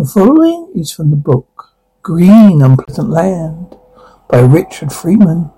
The 0.00 0.06
following 0.06 0.72
is 0.74 0.90
from 0.90 1.10
the 1.10 1.16
book 1.16 1.74
Green 2.00 2.62
Unpleasant 2.62 3.10
Land 3.10 3.76
by 4.30 4.40
Richard 4.40 4.94
Freeman. 4.94 5.50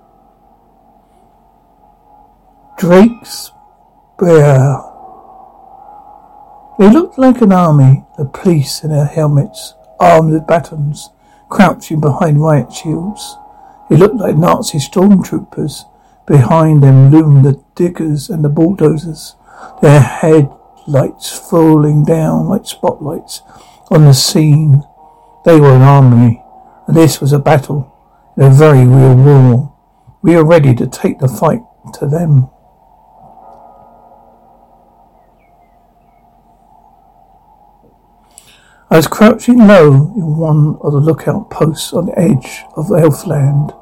Drake's 2.76 3.52
Bear. 4.18 4.82
They 6.76 6.90
looked 6.90 7.18
like 7.18 7.40
an 7.40 7.52
army, 7.52 8.04
the 8.18 8.24
police 8.24 8.82
in 8.82 8.90
their 8.90 9.04
helmets, 9.04 9.74
armed 10.00 10.32
with 10.32 10.48
batons, 10.48 11.10
crouching 11.48 12.00
behind 12.00 12.42
riot 12.42 12.72
shields. 12.72 13.36
They 13.88 13.96
looked 13.96 14.16
like 14.16 14.36
Nazi 14.36 14.78
stormtroopers. 14.78 15.84
Behind 16.26 16.82
them 16.82 17.12
loomed 17.12 17.44
the 17.44 17.62
diggers 17.76 18.28
and 18.28 18.44
the 18.44 18.48
bulldozers, 18.48 19.36
their 19.80 20.00
headlights 20.00 21.30
falling 21.30 22.04
down 22.04 22.48
like 22.48 22.66
spotlights 22.66 23.42
on 23.92 24.06
the 24.06 24.14
scene. 24.14 24.82
They 25.44 25.60
were 25.60 25.74
an 25.74 25.82
army, 25.82 26.42
and 26.86 26.96
this 26.96 27.20
was 27.20 27.32
a 27.32 27.38
battle, 27.38 27.92
a 28.38 28.48
very 28.48 28.86
real 28.86 29.14
war. 29.14 29.74
We 30.22 30.34
are 30.34 30.44
ready 30.44 30.74
to 30.76 30.86
take 30.86 31.18
the 31.18 31.28
fight 31.28 31.60
to 31.94 32.06
them. 32.06 32.48
I 38.88 38.96
was 38.96 39.06
crouching 39.06 39.58
low 39.66 40.12
in 40.16 40.36
one 40.36 40.78
of 40.82 40.92
the 40.92 41.00
lookout 41.00 41.50
posts 41.50 41.92
on 41.92 42.06
the 42.06 42.18
edge 42.18 42.62
of 42.76 42.88
the 42.88 42.96
Elfland. 42.96 43.76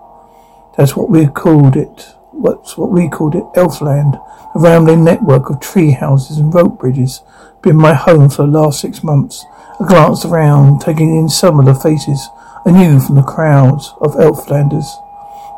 That's 0.76 0.96
what 0.96 1.10
we 1.10 1.26
called 1.26 1.76
it. 1.76 2.14
What's 2.40 2.78
what 2.78 2.90
we 2.90 3.10
called 3.10 3.34
it, 3.34 3.44
Elfland. 3.54 4.16
A 4.54 4.58
rambling 4.58 5.04
network 5.04 5.50
of 5.50 5.60
tree 5.60 5.90
houses 5.90 6.38
and 6.38 6.54
rope 6.54 6.78
bridges. 6.78 7.20
Been 7.60 7.76
my 7.76 7.92
home 7.92 8.30
for 8.30 8.46
the 8.46 8.58
last 8.58 8.80
six 8.80 9.04
months. 9.04 9.44
I 9.78 9.86
glanced 9.86 10.24
around, 10.24 10.80
taking 10.80 11.14
in 11.16 11.28
some 11.28 11.60
of 11.60 11.66
the 11.66 11.74
faces 11.74 12.30
I 12.64 12.70
knew 12.70 12.98
from 12.98 13.16
the 13.16 13.22
crowds 13.22 13.92
of 14.00 14.14
Elflanders, 14.14 14.88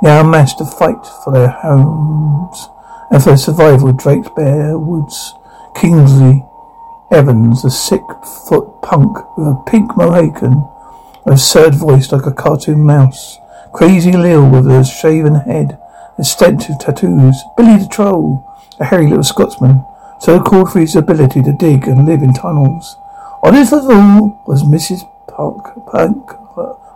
now 0.02 0.22
amassed 0.22 0.58
to 0.58 0.64
fight 0.64 1.06
for 1.22 1.32
their 1.32 1.50
homes 1.50 2.68
and 3.12 3.22
for 3.22 3.30
the 3.30 3.36
survival 3.36 3.90
of 3.90 4.34
Bear 4.34 4.76
Woods. 4.76 5.34
Kingsley 5.76 6.44
Evans, 7.12 7.64
a 7.64 7.70
six-foot 7.70 8.82
punk 8.82 9.16
with 9.38 9.46
a 9.46 9.62
pink 9.68 9.96
mohican, 9.96 10.68
a 11.26 11.32
absurd 11.32 11.76
voice 11.76 12.10
like 12.10 12.26
a 12.26 12.32
cartoon 12.32 12.84
mouse. 12.84 13.38
Crazy 13.72 14.12
Lil 14.12 14.50
with 14.50 14.66
a 14.66 14.84
shaven 14.84 15.36
head, 15.36 15.78
extensive 16.18 16.78
tattoos. 16.78 17.42
Billy 17.56 17.78
the 17.78 17.88
Troll, 17.88 18.44
a 18.78 18.84
hairy 18.84 19.08
little 19.08 19.24
Scotsman, 19.24 19.84
so 20.20 20.40
called 20.40 20.72
for 20.72 20.80
his 20.80 20.96
ability 20.96 21.42
to 21.42 21.52
dig 21.52 21.88
and 21.88 22.06
live 22.06 22.22
in 22.22 22.32
tunnels. 22.32 22.96
Honest 23.42 23.72
of 23.72 23.84
all 23.90 24.40
was 24.46 24.62
Mrs. 24.62 25.08
Park, 25.26 25.74
Pank, 25.90 26.30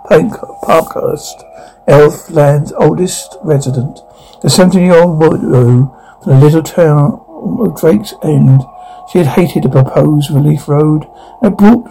Pank, 0.08 0.32
Parkhurst, 0.62 1.42
Elfland's 1.88 2.72
oldest 2.72 3.36
resident, 3.42 4.00
the 4.42 4.48
17-year-old 4.48 5.18
widow 5.18 5.92
from 6.22 6.32
the 6.32 6.44
little 6.44 6.62
town 6.62 7.24
of 7.28 7.80
Drake's 7.80 8.14
End. 8.22 8.62
She 9.10 9.18
had 9.18 9.28
hated 9.28 9.64
the 9.64 9.68
proposed 9.68 10.30
relief 10.30 10.68
road 10.68 11.06
and 11.42 11.56
brought 11.56 11.88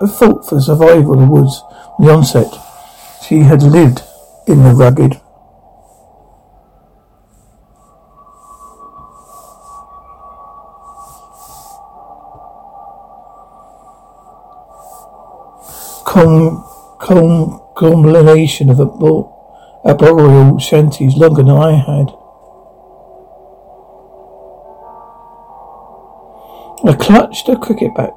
a 0.00 0.06
thought 0.06 0.48
for 0.48 0.60
survival 0.60 1.14
of 1.14 1.20
the 1.20 1.26
woods 1.26 1.62
from 1.96 2.06
the 2.06 2.12
onset. 2.12 2.54
She 3.26 3.40
had 3.40 3.62
lived 3.62 4.02
in 4.46 4.62
the 4.62 4.74
rugged 4.74 5.20
com, 16.18 16.64
com, 16.98 17.62
combination 17.76 18.70
of 18.70 18.80
arboreal 18.80 20.58
shanties 20.58 21.14
longer 21.14 21.42
than 21.44 21.52
I 21.52 21.72
had. 21.76 22.08
I 26.84 26.96
clutched 26.98 27.48
a 27.48 27.56
cricket 27.56 27.94
bat 27.94 28.10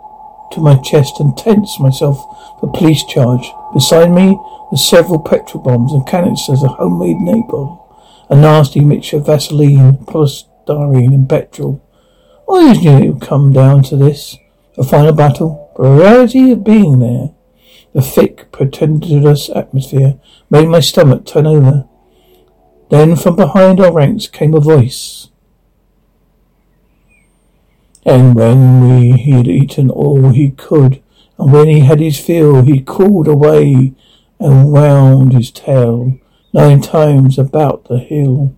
to 0.54 0.60
my 0.60 0.78
chest 0.78 1.20
and 1.20 1.38
tensed 1.38 1.80
myself 1.80 2.18
for 2.60 2.72
police 2.72 3.04
charge. 3.04 3.52
Beside 3.74 4.12
me 4.12 4.36
were 4.72 4.78
several 4.78 5.20
petrol 5.20 5.64
bombs 5.64 5.94
and 5.94 6.08
canisters 6.08 6.64
of 6.64 6.72
homemade 6.72 7.18
napalm, 7.18 7.88
a 8.30 8.36
nasty 8.36 8.80
mixture 8.80 9.18
of 9.18 9.28
Vaseline, 9.28 9.98
polystyrene, 10.06 11.14
and 11.14 11.30
petrol. 11.30 11.88
I 11.94 12.54
always 12.54 12.82
knew 12.82 12.98
it 12.98 13.10
would 13.14 13.22
come 13.22 13.54
down 13.54 13.84
to 13.84 13.96
this, 13.96 14.38
a 14.76 14.84
final 14.84 15.14
battle, 15.14 15.72
but 15.78 15.84
the 15.84 16.04
reality 16.04 16.52
of 16.52 16.64
being 16.64 17.00
there 17.00 17.36
the 17.94 18.02
thick, 18.02 18.52
pretendulous 18.52 19.50
atmosphere 19.50 20.20
made 20.50 20.68
my 20.68 20.80
stomach 20.80 21.26
turn 21.26 21.46
over. 21.46 21.86
Then 22.90 23.16
from 23.16 23.36
behind 23.36 23.80
our 23.80 23.92
ranks 23.92 24.28
came 24.28 24.54
a 24.54 24.60
voice. 24.60 25.30
And 28.06 28.36
when 28.36 28.82
we 28.82 29.18
he 29.18 29.32
had 29.32 29.48
eaten 29.48 29.90
all 29.90 30.30
he 30.30 30.52
could, 30.52 31.02
and 31.38 31.54
when 31.54 31.68
he 31.68 31.82
had 31.82 32.00
his 32.00 32.20
fill, 32.20 32.64
he 32.64 32.82
crawled 32.82 33.28
away 33.28 33.94
and 34.40 34.72
wound 34.72 35.34
his 35.34 35.52
tail 35.52 36.18
nine 36.54 36.82
times 36.82 37.38
about 37.38 37.86
the 37.86 38.00
hill. 38.00 38.56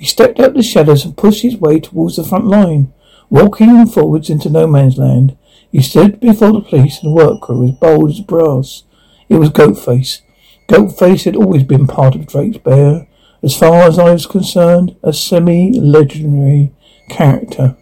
He 0.00 0.06
stepped 0.06 0.40
out 0.40 0.46
of 0.46 0.54
the 0.54 0.62
shadows 0.62 1.04
and 1.04 1.14
pushed 1.14 1.42
his 1.42 1.58
way 1.58 1.78
towards 1.78 2.16
the 2.16 2.24
front 2.24 2.46
line. 2.46 2.90
Walking 3.28 3.84
forwards 3.86 4.30
into 4.30 4.48
no 4.48 4.66
man's 4.66 4.96
land, 4.96 5.36
he 5.70 5.82
stood 5.82 6.20
before 6.20 6.52
the 6.52 6.62
police 6.62 7.02
and 7.02 7.12
work 7.12 7.42
crew 7.42 7.68
as 7.68 7.72
bold 7.72 8.08
as 8.08 8.20
brass. 8.20 8.84
It 9.28 9.34
was 9.34 9.50
Goatface. 9.50 10.22
Goatface 10.68 11.24
had 11.24 11.36
always 11.36 11.64
been 11.64 11.86
part 11.86 12.14
of 12.14 12.26
Drake's 12.26 12.56
Bear, 12.56 13.08
as 13.42 13.54
far 13.54 13.82
as 13.82 13.98
I 13.98 14.10
was 14.10 14.24
concerned, 14.24 14.96
a 15.02 15.12
semi-legendary 15.12 16.72
character. 17.10 17.76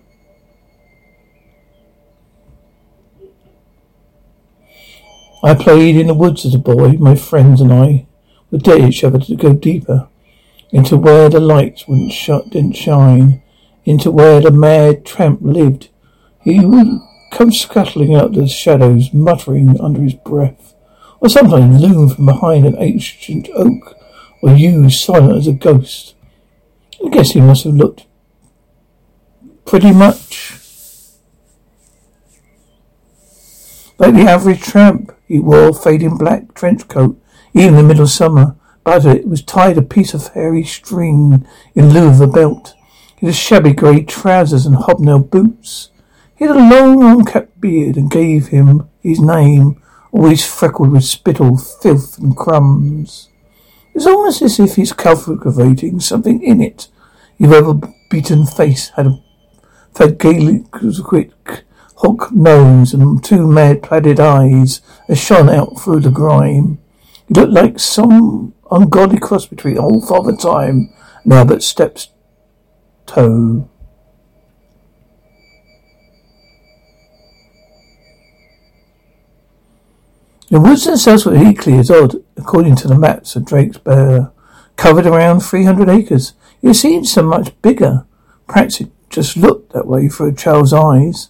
I 5.44 5.54
played 5.54 5.94
in 5.94 6.08
the 6.08 6.14
woods 6.14 6.44
as 6.44 6.56
a 6.56 6.58
boy. 6.58 6.94
My 6.94 7.14
friends 7.14 7.60
and 7.60 7.72
I 7.72 8.08
would 8.50 8.64
dare 8.64 8.88
each 8.88 9.04
other 9.04 9.20
to 9.20 9.36
go 9.36 9.52
deeper 9.52 10.08
into 10.70 10.96
where 10.96 11.28
the 11.28 11.40
lights 11.40 11.88
wouldn't 11.88 12.12
shut, 12.12 12.50
didn't 12.50 12.76
shine, 12.76 13.42
into 13.84 14.10
where 14.10 14.40
the 14.40 14.50
mad 14.50 15.04
tramp 15.04 15.40
lived. 15.42 15.88
He 16.42 16.60
would 16.60 17.00
come 17.30 17.52
scuttling 17.52 18.14
up 18.14 18.32
the 18.32 18.46
shadows, 18.46 19.12
muttering 19.12 19.80
under 19.80 20.02
his 20.02 20.14
breath, 20.14 20.74
or 21.20 21.28
sometimes 21.28 21.80
loom 21.80 22.08
from 22.10 22.26
behind 22.26 22.66
an 22.66 22.76
ancient 22.78 23.48
oak, 23.54 23.96
or 24.42 24.50
use 24.50 25.00
silent 25.00 25.38
as 25.38 25.46
a 25.46 25.52
ghost. 25.52 26.14
I 27.04 27.08
guess 27.10 27.30
he 27.30 27.40
must 27.40 27.64
have 27.64 27.74
looked 27.74 28.06
pretty 29.64 29.92
much 29.92 30.58
like 33.98 34.14
the 34.14 34.22
average 34.22 34.62
tramp. 34.62 35.14
He 35.26 35.38
wore 35.38 35.68
a 35.68 35.74
fading 35.74 36.16
black 36.16 36.54
trench 36.54 36.88
coat, 36.88 37.20
even 37.52 37.74
in 37.74 37.76
the 37.76 37.82
middle 37.82 38.04
of 38.04 38.10
summer, 38.10 38.56
under 38.88 39.10
it 39.10 39.28
was 39.28 39.42
tied 39.42 39.78
a 39.78 39.82
piece 39.82 40.14
of 40.14 40.28
hairy 40.28 40.64
string 40.64 41.46
in 41.74 41.90
lieu 41.90 42.08
of 42.08 42.20
a 42.20 42.26
belt. 42.26 42.74
He 43.18 43.26
had 43.26 43.34
shabby 43.34 43.72
grey 43.72 44.02
trousers 44.02 44.66
and 44.66 44.76
hobnail 44.76 45.20
boots. 45.20 45.90
He 46.36 46.44
had 46.44 46.56
a 46.56 46.58
long, 46.58 47.02
unkept 47.02 47.60
beard 47.60 47.96
and 47.96 48.10
gave 48.10 48.48
him 48.48 48.88
his 49.00 49.20
name, 49.20 49.82
always 50.12 50.46
freckled 50.46 50.92
with 50.92 51.04
spittle, 51.04 51.56
filth, 51.56 52.18
and 52.18 52.36
crumbs. 52.36 53.28
It 53.92 53.96
was 53.96 54.06
almost 54.06 54.42
as 54.42 54.60
if 54.60 54.76
he's 54.76 54.92
cultivating 54.92 56.00
something 56.00 56.42
in 56.42 56.60
it. 56.60 56.88
His 57.36 57.48
weather-beaten 57.48 58.46
face 58.46 58.90
had 58.90 59.06
a 59.06 59.22
fat 59.94 60.18
Gaelic 60.18 60.66
hook 61.96 62.30
nose 62.30 62.94
and 62.94 63.22
two 63.24 63.46
mad 63.46 63.82
plaided 63.82 64.20
eyes 64.20 64.80
that 65.08 65.16
shone 65.16 65.48
out 65.48 65.80
through 65.80 66.00
the 66.00 66.10
grime. 66.10 66.78
He 67.26 67.34
looked 67.34 67.52
like 67.52 67.78
some 67.80 68.54
ungodly 68.70 69.18
cross 69.18 69.46
between 69.46 69.78
old 69.78 70.08
Father 70.08 70.36
Time 70.36 70.92
and 71.24 71.32
Albert 71.32 71.62
Steps 71.62 72.08
toe. 73.06 73.68
The 80.50 80.60
woods 80.60 80.84
themselves 80.84 81.26
were 81.26 81.36
equally 81.36 81.78
as 81.78 81.90
odd, 81.90 82.16
according 82.38 82.76
to 82.76 82.88
the 82.88 82.98
maps 82.98 83.36
of 83.36 83.44
Drake's 83.44 83.76
Bear, 83.76 84.32
covered 84.76 85.06
around 85.06 85.40
300 85.40 85.90
acres. 85.90 86.32
It 86.62 86.72
seemed 86.72 87.06
so 87.06 87.22
much 87.22 87.60
bigger. 87.60 88.06
Perhaps 88.46 88.80
it 88.80 88.90
just 89.10 89.36
looked 89.36 89.74
that 89.74 89.86
way 89.86 90.08
through 90.08 90.28
a 90.28 90.34
child's 90.34 90.72
eyes, 90.72 91.28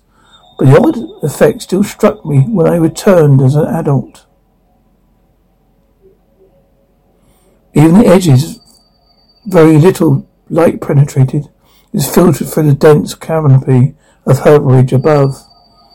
but 0.56 0.66
the 0.66 0.78
odd 0.78 1.24
effect 1.24 1.62
still 1.62 1.82
struck 1.82 2.24
me 2.24 2.42
when 2.42 2.68
I 2.68 2.76
returned 2.76 3.42
as 3.42 3.56
an 3.56 3.66
adult. 3.66 4.24
Even 7.74 7.94
the 7.94 8.06
edges, 8.06 8.60
very 9.46 9.78
little 9.78 10.28
light 10.48 10.80
penetrated. 10.80 11.48
is 11.92 12.12
filtered 12.12 12.48
through 12.48 12.64
the 12.64 12.74
dense 12.74 13.14
canopy 13.14 13.94
of 14.26 14.40
herbage 14.40 14.92
above. 14.92 15.42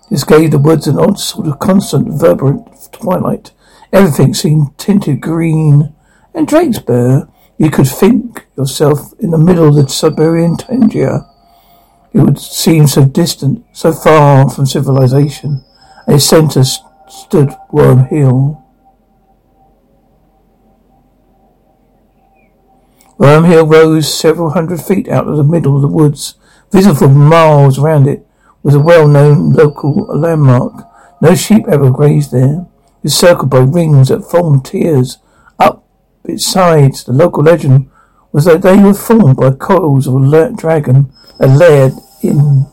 This 0.09 0.23
gave 0.23 0.51
the 0.51 0.57
woods 0.57 0.87
an 0.87 0.99
odd 0.99 1.19
sort 1.19 1.47
of 1.47 1.59
constant 1.59 2.19
vibrant 2.19 2.67
twilight. 2.91 3.51
Everything 3.91 4.33
seemed 4.33 4.77
tinted 4.77 5.21
green. 5.21 5.93
And 6.33 6.47
Drakesborough, 6.47 7.31
you 7.57 7.69
could 7.69 7.87
think 7.87 8.47
yourself 8.57 9.13
in 9.19 9.31
the 9.31 9.37
middle 9.37 9.67
of 9.67 9.75
the 9.75 9.87
Siberian 9.87 10.57
tundra. 10.57 11.29
It 12.11 12.19
would 12.19 12.39
seem 12.39 12.87
so 12.87 13.05
distant, 13.05 13.65
so 13.71 13.91
far 13.91 14.49
from 14.49 14.65
civilization. 14.65 15.63
A 16.07 16.19
centre 16.19 16.63
st- 16.63 16.85
stood 17.07 17.49
Worm 17.71 18.05
Hill. 18.05 18.62
Worm 23.17 23.45
Hill 23.45 23.67
rose 23.67 24.13
several 24.13 24.51
hundred 24.51 24.81
feet 24.81 25.07
out 25.07 25.27
of 25.27 25.37
the 25.37 25.43
middle 25.43 25.75
of 25.75 25.81
the 25.81 25.87
woods. 25.87 26.35
Visible 26.71 26.95
for 26.95 27.07
miles 27.09 27.77
around 27.77 28.07
it 28.07 28.25
was 28.63 28.73
a 28.73 28.79
well-known 28.79 29.51
local 29.51 30.05
landmark. 30.17 30.87
No 31.21 31.35
sheep 31.35 31.65
ever 31.67 31.91
grazed 31.91 32.31
there. 32.31 32.65
It's 33.03 33.13
circled 33.13 33.49
by 33.49 33.59
rings 33.59 34.07
that 34.07 34.23
formed 34.23 34.65
tiers 34.65 35.19
up 35.59 35.85
its 36.23 36.45
sides. 36.45 37.03
The 37.03 37.13
local 37.13 37.43
legend 37.43 37.89
was 38.31 38.45
that 38.45 38.61
they 38.63 38.77
were 38.77 38.93
formed 38.93 39.37
by 39.37 39.51
coils 39.51 40.07
of 40.07 40.15
a 40.15 40.51
dragon 40.55 41.13
that 41.37 41.47
layered 41.47 41.93
in 42.23 42.65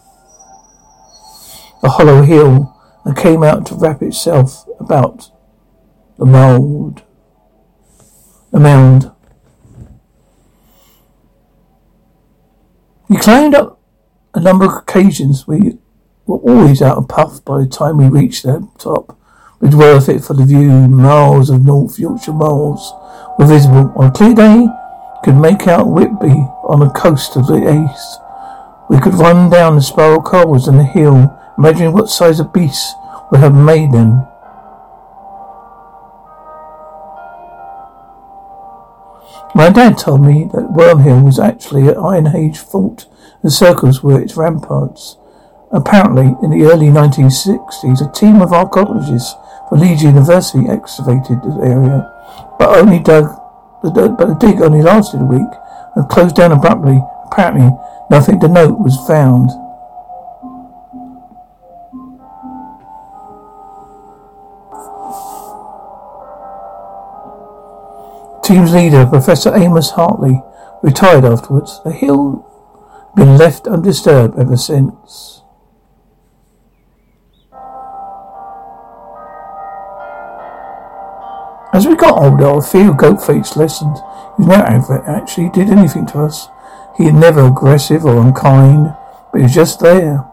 a 1.83 1.89
hollow 1.89 2.23
hill 2.23 2.77
and 3.05 3.17
came 3.17 3.43
out 3.43 3.67
to 3.67 3.75
wrap 3.75 4.03
itself 4.03 4.67
about 4.79 5.31
the 6.19 6.25
mould, 6.25 7.03
the 8.53 8.61
mound. 8.61 9.10
We 13.11 13.17
climbed 13.17 13.57
up 13.57 13.81
a 14.35 14.41
number 14.41 14.67
of 14.67 14.73
occasions. 14.73 15.45
We 15.45 15.79
were 16.27 16.37
always 16.37 16.81
out 16.81 16.97
of 16.97 17.09
puff 17.09 17.45
by 17.45 17.59
the 17.59 17.67
time 17.67 17.97
we 17.97 18.07
reached 18.07 18.45
the 18.45 18.69
top. 18.79 19.19
It 19.61 19.67
was 19.67 19.75
worth 19.75 20.09
it 20.09 20.23
for 20.23 20.35
the 20.35 20.45
view. 20.45 20.71
Miles 20.87 21.51
of 21.51 21.65
North 21.65 21.99
Yorkshire 21.99 22.33
moors 22.33 22.93
were 23.37 23.47
visible. 23.47 23.93
On 23.97 24.07
a 24.07 24.13
clear 24.13 24.33
day, 24.33 24.69
could 25.25 25.35
make 25.35 25.67
out 25.67 25.89
Whitby 25.89 26.47
on 26.63 26.79
the 26.79 26.91
coast 26.91 27.35
of 27.35 27.49
the 27.49 27.57
east. 27.57 28.21
We 28.89 29.01
could 29.01 29.15
run 29.15 29.51
down 29.51 29.75
the 29.75 29.83
spiral 29.83 30.23
corridors 30.23 30.69
on 30.69 30.77
the 30.77 30.85
hill, 30.85 31.37
imagining 31.59 31.93
what 31.93 32.11
size 32.11 32.39
of 32.39 32.53
beasts 32.53 32.95
would 33.33 33.41
have 33.41 33.57
made 33.57 33.91
them. 33.91 34.25
My 39.55 39.71
dad 39.71 39.99
told 39.99 40.23
me 40.23 40.45
that 40.53 40.73
Wormhill 40.73 41.25
was 41.25 41.39
actually 41.39 41.89
an 41.89 41.97
Iron 41.97 42.29
Age 42.29 42.59
fort. 42.59 43.07
The 43.43 43.51
circles 43.51 44.03
were 44.03 44.21
its 44.21 44.37
ramparts. 44.37 45.17
Apparently, 45.73 46.35
in 46.43 46.51
the 46.51 46.65
early 46.71 46.87
1960s, 46.87 48.01
a 48.01 48.13
team 48.13 48.43
of 48.43 48.53
archaeologists 48.53 49.35
from 49.69 49.81
Leeds 49.81 50.03
University 50.03 50.69
excavated 50.69 51.43
the 51.43 51.61
area, 51.63 52.11
but 52.59 52.77
only 52.77 52.99
dug, 52.99 53.37
but 53.83 53.95
the 53.95 54.37
dig 54.39 54.61
only 54.61 54.83
lasted 54.83 55.21
a 55.21 55.25
week 55.25 55.51
and 55.97 56.09
closed 56.09 56.37
down 56.37 56.53
abruptly. 56.53 57.01
Apparently, 57.27 57.71
Nothing 58.11 58.41
to 58.41 58.49
note 58.49 58.81
was 58.81 58.97
found. 59.07 59.51
Team's 68.51 68.73
leader, 68.73 69.07
Professor 69.07 69.55
Amos 69.55 69.91
Hartley, 69.91 70.43
retired 70.83 71.25
afterwards. 71.25 71.81
The 71.85 71.93
hill 71.93 72.45
been 73.15 73.37
left 73.37 73.69
undisturbed 73.69 74.37
ever 74.41 74.57
since. 74.57 75.43
As 81.73 81.87
we 81.87 81.95
got 81.95 82.21
older, 82.21 82.59
a 82.59 82.61
few 82.61 82.93
goat-faced 82.93 83.57
lessened. 83.57 83.99
He 84.37 84.45
never 84.45 85.01
actually 85.09 85.51
did 85.51 85.71
anything 85.71 86.07
to 86.07 86.23
us. 86.23 86.49
He 86.97 87.05
was 87.05 87.13
never 87.13 87.47
aggressive 87.47 88.05
or 88.05 88.21
unkind, 88.21 88.97
but 89.31 89.39
he 89.39 89.43
was 89.45 89.55
just 89.55 89.79
there. 89.79 90.27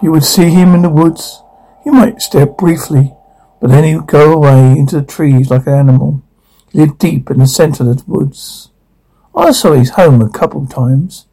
You 0.00 0.10
would 0.12 0.24
see 0.24 0.48
him 0.48 0.74
in 0.74 0.80
the 0.80 0.88
woods. 0.88 1.42
He 1.84 1.90
might 1.90 2.22
stare 2.22 2.46
briefly, 2.46 3.14
but 3.60 3.68
then 3.68 3.84
he 3.84 3.94
would 3.94 4.06
go 4.06 4.32
away 4.32 4.70
into 4.70 4.98
the 4.98 5.06
trees 5.06 5.50
like 5.50 5.66
an 5.66 5.74
animal. 5.74 6.24
Lived 6.72 6.98
deep 6.98 7.30
in 7.30 7.38
the 7.38 7.46
centre 7.46 7.90
of 7.90 7.98
the 7.98 8.04
woods. 8.06 8.70
I 9.34 9.52
saw 9.52 9.72
his 9.72 9.90
home 9.90 10.20
a 10.20 10.28
couple 10.28 10.62
of 10.62 10.68
times. 10.68 11.26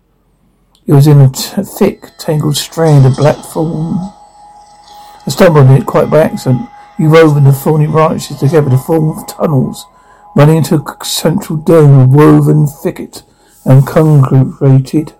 It 0.87 0.93
was 0.93 1.07
in 1.07 1.19
a 1.19 1.29
t- 1.29 1.63
thick, 1.63 2.11
tangled 2.17 2.57
strand 2.57 3.05
of 3.05 3.17
black 3.17 3.37
thorn. 3.37 3.97
I 5.25 5.29
stumbled 5.29 5.67
on 5.67 5.75
it 5.75 5.85
quite 5.85 6.09
by 6.09 6.21
accident. 6.21 6.69
He 6.97 7.07
wove 7.07 7.43
the 7.43 7.51
thorny 7.51 7.87
branches 7.87 8.37
together 8.39 8.69
to 8.69 8.77
form 8.77 9.25
tunnels, 9.25 9.85
running 10.35 10.57
into 10.57 10.75
a 10.75 11.05
central 11.05 11.57
dome 11.57 11.99
of 11.99 12.09
woven 12.15 12.67
thicket 12.67 13.23
and 13.65 13.85
congregated 13.85 15.13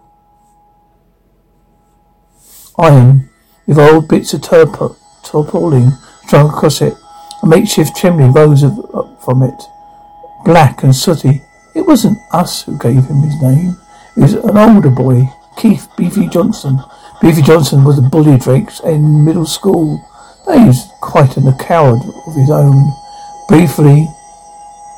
iron 2.78 3.30
with 3.66 3.80
old 3.80 4.08
bits 4.08 4.34
of 4.34 4.42
turp- 4.42 4.98
tarpaulin 5.24 5.92
strung 6.26 6.50
across 6.50 6.82
it. 6.82 6.94
A 7.42 7.48
makeshift 7.48 7.96
chimney 7.96 8.30
rose 8.30 8.64
up 8.64 9.22
from 9.24 9.44
it, 9.44 9.64
black 10.46 10.84
and 10.84 10.96
sooty. 10.96 11.42
It 11.74 11.82
wasn't 11.82 12.20
us 12.32 12.64
who 12.64 12.78
gave 12.78 13.04
him 13.04 13.22
his 13.22 13.42
name. 13.42 13.76
It 14.16 14.22
was 14.22 14.34
an 14.36 14.58
older 14.58 14.92
boy, 14.92 15.28
Keith 15.58 15.90
Beefy 15.98 16.28
Johnson. 16.28 16.80
Beefy 17.22 17.42
Johnson 17.42 17.84
was 17.84 17.98
a 17.98 18.04
bully 18.04 18.38
Drake's 18.38 18.80
in 18.82 19.26
middle 19.26 19.46
school. 19.46 19.98
He 20.46 20.64
was 20.64 20.88
quite 21.02 21.36
a 21.36 21.58
coward 21.60 22.00
of 22.28 22.36
his 22.36 22.52
own. 22.52 22.94
Briefly, 23.50 24.08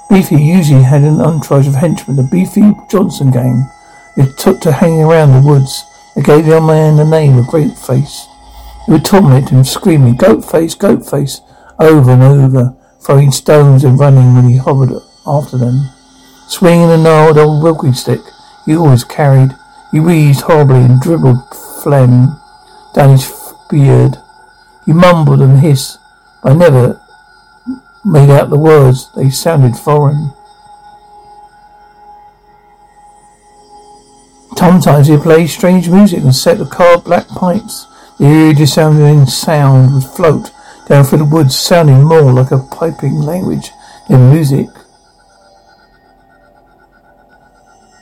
Beefy 0.10 0.36
usually 0.36 0.84
had 0.84 1.02
an 1.02 1.22
entourage 1.22 1.68
of 1.68 1.76
henchmen, 1.76 2.18
the 2.18 2.24
Beefy 2.24 2.74
Johnson 2.92 3.32
gang. 3.32 3.70
It 4.18 4.38
took 4.38 4.60
to 4.62 4.72
hanging 4.72 5.04
around 5.04 5.32
the 5.32 5.48
woods. 5.48 5.84
They 6.16 6.22
gave 6.22 6.46
the 6.46 6.56
old 6.56 6.68
man 6.68 6.98
the 6.98 7.06
name 7.06 7.38
of 7.38 7.48
Goat 7.48 7.78
Face. 7.78 8.28
He 8.86 8.92
would 8.92 9.06
torment 9.06 9.50
him, 9.50 9.64
screaming, 9.64 10.16
Goat 10.16 10.44
Face, 10.44 10.76
Goat 10.76 11.10
Face, 11.10 11.42
over 11.80 12.12
and 12.12 12.24
over, 12.24 12.76
throwing 13.00 13.32
stones 13.32 13.84
and 13.84 14.00
running 14.00 14.36
when 14.36 14.50
he 14.50 14.58
hovered 14.58 14.92
after 15.28 15.58
them. 15.58 15.90
Swinging 16.48 16.90
a 16.90 16.98
gnarled 16.98 17.38
old 17.38 17.64
walking 17.64 17.94
stick 17.94 18.22
he 18.68 18.76
always 18.76 19.06
carried, 19.06 19.56
he 19.92 20.00
wheezed 20.02 20.42
horribly 20.42 20.82
and 20.82 21.00
dribbled 21.00 21.42
phlegm 21.82 22.38
down 22.94 23.12
his 23.12 23.54
beard. 23.70 24.18
He 24.86 24.92
mumbled 24.92 25.42
and 25.42 25.60
hissed, 25.60 26.00
but 26.44 26.52
I 26.52 26.56
never 26.56 27.02
made 28.04 28.30
out 28.30 28.50
the 28.50 28.60
words. 28.60 29.10
They 29.16 29.30
sounded 29.30 29.78
foreign. 29.78 30.34
Sometimes 34.58 35.08
he'd 35.08 35.22
play 35.22 35.48
strange 35.48 35.88
music 35.88 36.24
and 36.24 36.36
set 36.36 36.58
the 36.58 36.66
carved 36.66 37.06
black 37.06 37.28
pipes. 37.30 37.88
The 38.20 38.26
eerie 38.26 38.66
sounding 38.66 39.28
sound 39.28 39.94
would 39.94 40.04
float 40.04 40.52
down 40.90 41.06
through 41.06 41.20
the 41.20 41.26
woods, 41.26 41.58
sounding 41.58 42.04
more 42.04 42.34
like 42.34 42.52
a 42.52 42.58
piping 42.58 43.22
language 43.22 43.72
than 44.10 44.32
music. 44.32 44.68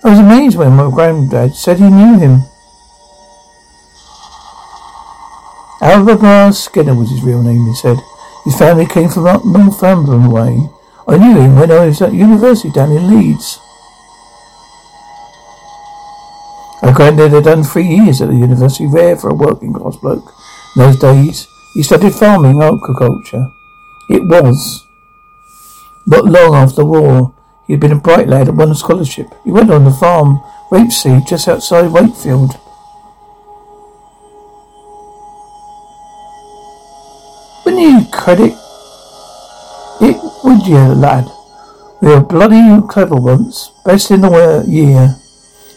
I 0.06 0.10
was 0.10 0.20
amazed 0.20 0.56
when 0.56 0.74
my 0.74 0.92
granddad 0.92 1.56
said 1.56 1.80
he 1.80 1.90
knew 1.90 2.20
him. 2.20 2.44
Albert 5.82 6.54
Skinner 6.54 6.94
was 6.94 7.10
his 7.10 7.24
real 7.24 7.42
name, 7.42 7.66
he 7.66 7.74
said. 7.74 7.98
His 8.44 8.56
family 8.56 8.86
came 8.86 9.10
from 9.10 9.26
up 9.26 9.44
Northumberland 9.44 10.32
way. 10.32 10.70
I 11.08 11.18
knew 11.18 11.42
him 11.42 11.56
when 11.56 11.72
I 11.72 11.88
was 11.88 12.04
at 12.04 12.14
university 12.14 12.70
down 12.70 12.92
in 12.92 13.10
Leeds. 13.10 13.60
My 16.84 16.92
granddad 16.94 17.32
had 17.32 17.46
done 17.46 17.64
three 17.64 17.88
years 17.88 18.22
at 18.22 18.30
the 18.30 18.36
university, 18.36 18.86
rare 18.86 19.16
for 19.16 19.32
a 19.32 19.34
working 19.34 19.74
class 19.74 19.96
bloke. 19.96 20.32
In 20.76 20.84
those 20.84 21.00
days, 21.00 21.48
he 21.74 21.82
studied 21.82 22.14
farming 22.14 22.62
and 22.62 22.80
agriculture. 22.80 23.52
It 24.08 24.24
was. 24.28 24.86
Not 26.06 26.26
long 26.26 26.54
after 26.54 26.76
the 26.76 26.86
war, 26.86 27.35
he 27.68 27.74
had 27.74 27.80
been 27.80 27.92
a 27.92 27.96
bright 27.96 28.28
lad 28.28 28.48
and 28.48 28.58
won 28.58 28.72
a 28.72 28.76
scholarship. 28.76 29.34
He 29.44 29.52
went 29.52 29.72
on 29.72 29.84
the 29.86 29.92
farm, 29.92 30.42
rapeseed, 30.72 31.28
just 31.28 31.48
outside 31.48 31.92
Wakefield. 31.92 32.60
Wouldn't 37.66 37.82
you 37.82 38.06
credit 38.12 38.54
it, 40.02 40.18
would 40.44 40.68
you, 40.68 40.78
lad? 40.78 41.28
We 42.02 42.10
were 42.10 42.22
bloody 42.22 42.86
clever 42.88 43.16
once, 43.16 43.72
best 43.84 44.12
in 44.12 44.22
the 44.22 44.64
year. 44.68 45.16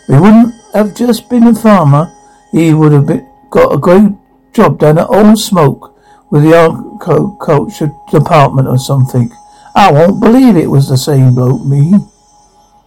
We 0.08 0.18
wouldn't 0.18 0.54
have 0.74 0.94
just 0.94 1.30
been 1.30 1.46
a 1.46 1.54
farmer. 1.54 2.12
He 2.52 2.74
would 2.74 2.92
have 2.92 3.06
been, 3.06 3.26
got 3.50 3.72
a 3.72 3.78
great 3.78 4.12
job 4.52 4.78
down 4.78 4.98
at 4.98 5.08
Old 5.08 5.38
Smoke 5.38 5.94
with 6.30 6.42
the 6.42 6.54
agriculture 6.54 7.90
department 8.10 8.68
or 8.68 8.78
something. 8.78 9.30
I 9.74 9.92
won't 9.92 10.20
believe 10.20 10.56
it 10.56 10.70
was 10.70 10.88
the 10.88 10.96
same 10.96 11.34
bloke, 11.34 11.64
me. 11.64 11.92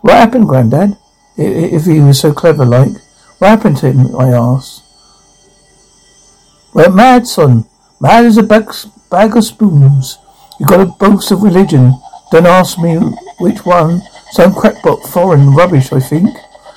What 0.02 0.14
happened, 0.14 0.48
Grandad? 0.48 0.98
If 1.38 1.86
he 1.86 2.00
was 2.00 2.20
so 2.20 2.34
clever 2.34 2.66
like, 2.66 2.92
What 3.40 3.50
happened 3.50 3.78
to 3.78 3.92
him? 3.92 4.16
I 4.16 4.30
asked. 4.30 4.84
Well, 6.74 6.92
mad, 6.92 7.28
son. 7.28 7.66
Mad 8.00 8.26
as 8.26 8.38
a 8.38 8.44
bag, 8.44 8.72
bag 9.10 9.36
of 9.36 9.44
spoons. 9.44 10.18
You 10.60 10.66
got 10.66 10.80
a 10.80 10.86
boast 10.86 11.32
of 11.32 11.44
religion. 11.44 11.94
Don't 12.32 12.46
ask 12.46 12.80
me 12.80 12.98
which 13.40 13.66
one. 13.66 14.02
Some 14.32 14.54
crackpot 14.54 15.04
foreign 15.04 15.52
rubbish, 15.54 15.92
I 15.92 16.00
think. 16.00 16.30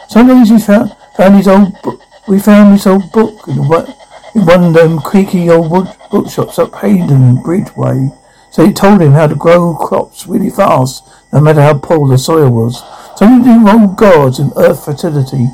Sometimes 0.08 0.50
we 0.50 0.58
found, 0.58 0.96
found 1.16 1.36
his 1.36 1.48
old 1.48 1.80
book. 1.82 2.00
We 2.26 2.38
found 2.38 2.72
his 2.72 2.86
old 2.86 3.12
book 3.12 3.46
in, 3.46 3.56
one 3.66 4.64
of 4.64 4.74
them 4.74 4.98
creaky 4.98 5.48
old 5.50 5.70
wood 5.70 5.88
bookshops 6.10 6.58
up 6.58 6.74
Haydon 6.74 7.42
Bridge 7.42 7.74
way. 7.76 8.10
So 8.54 8.64
he 8.64 8.72
told 8.72 9.02
him 9.02 9.14
how 9.14 9.26
to 9.26 9.34
grow 9.34 9.74
crops 9.74 10.28
really 10.28 10.48
fast, 10.48 11.02
no 11.32 11.40
matter 11.40 11.60
how 11.60 11.76
poor 11.76 12.06
the 12.06 12.16
soil 12.16 12.50
was. 12.50 12.78
Something 13.16 13.42
to 13.42 13.58
do 13.58 13.64
with 13.64 13.96
gods 13.96 14.38
and 14.38 14.52
earth 14.56 14.84
fertility. 14.84 15.48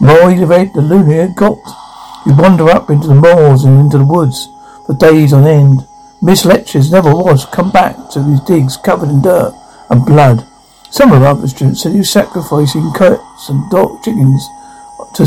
More 0.00 0.32
he 0.32 0.44
read, 0.44 0.74
the 0.74 0.82
loonier 0.82 1.26
it 1.30 1.36
got. 1.36 1.58
He'd 2.24 2.36
wander 2.36 2.68
up 2.68 2.90
into 2.90 3.06
the 3.06 3.14
moors 3.14 3.62
and 3.62 3.78
into 3.78 3.98
the 3.98 4.04
woods 4.04 4.48
for 4.84 4.96
days 4.96 5.32
on 5.32 5.46
end. 5.46 5.86
Miss 6.20 6.44
lectures 6.44 6.90
never 6.90 7.14
was 7.14 7.46
come 7.46 7.70
back 7.70 8.10
to 8.10 8.22
his 8.24 8.40
digs 8.40 8.76
covered 8.76 9.10
in 9.10 9.22
dirt 9.22 9.54
and 9.88 10.04
blood. 10.04 10.44
Some 10.90 11.12
of 11.12 11.20
the 11.20 11.28
other 11.28 11.46
students 11.46 11.84
said 11.84 11.92
he 11.92 11.98
was 11.98 12.10
sacrificing 12.10 12.92
cats 12.94 13.48
and 13.48 13.70
dog 13.70 14.02
chickens 14.02 14.44
to, 15.14 15.24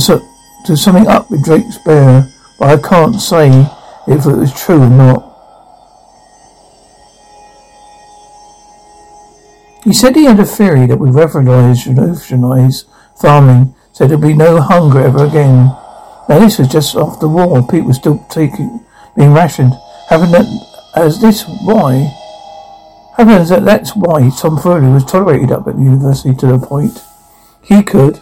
to 0.66 0.76
something 0.76 1.08
up 1.08 1.32
with 1.32 1.46
Drake's 1.46 1.78
bear, 1.86 2.28
but 2.60 2.68
I 2.68 2.86
can't 2.86 3.16
say 3.16 3.48
if 4.10 4.26
it 4.26 4.36
was 4.36 4.52
true 4.62 4.82
or 4.82 4.90
not. 4.90 5.33
He 9.84 9.92
said 9.94 10.16
he 10.16 10.26
had 10.26 10.40
a 10.40 10.46
theory 10.46 10.86
that 10.88 10.98
would 10.98 11.14
revolutionize 11.14 12.86
farming, 13.20 13.76
so 13.92 14.08
there'd 14.08 14.22
be 14.22 14.34
no 14.34 14.62
hunger 14.62 15.02
ever 15.02 15.26
again. 15.26 15.76
Now 16.30 16.40
this 16.40 16.58
was 16.58 16.70
just 16.70 16.96
after 16.96 17.22
the 17.22 17.28
war, 17.28 17.62
people 17.68 17.88
were 17.88 17.94
still 17.94 18.26
taking, 18.30 18.86
being 19.18 19.34
rationed. 19.34 19.74
Having 20.10 20.32
that, 20.32 20.46
as 20.96 21.20
this 21.20 21.44
why, 21.64 22.10
happens 23.18 23.50
that 23.50 23.66
that's 23.66 23.94
why 23.96 24.30
Tom 24.30 24.58
Foley 24.58 24.88
was 24.88 25.04
tolerated 25.04 25.52
up 25.52 25.68
at 25.68 25.76
the 25.76 25.84
university 25.84 26.34
to 26.36 26.48
the 26.48 26.60
point 26.60 27.04
he 27.62 27.84
could. 27.84 28.22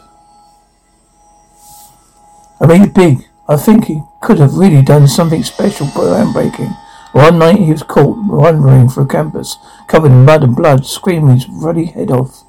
I 2.59 2.65
mean, 2.65 2.89
big. 2.91 3.27
I 3.47 3.57
think 3.57 3.85
he 3.85 4.01
could 4.21 4.39
have 4.39 4.55
really 4.55 4.81
done 4.81 5.07
something 5.07 5.43
special 5.43 5.87
groundbreaking. 5.87 6.75
One 7.11 7.39
night 7.39 7.59
he 7.59 7.71
was 7.71 7.83
caught 7.83 8.17
wandering 8.17 8.87
through 8.87 9.07
campus, 9.07 9.57
covered 9.87 10.11
in 10.11 10.23
mud 10.23 10.43
and 10.43 10.55
blood, 10.55 10.85
screaming 10.85 11.35
his 11.35 11.47
ruddy 11.49 11.85
head 11.85 12.09
off. 12.09 12.43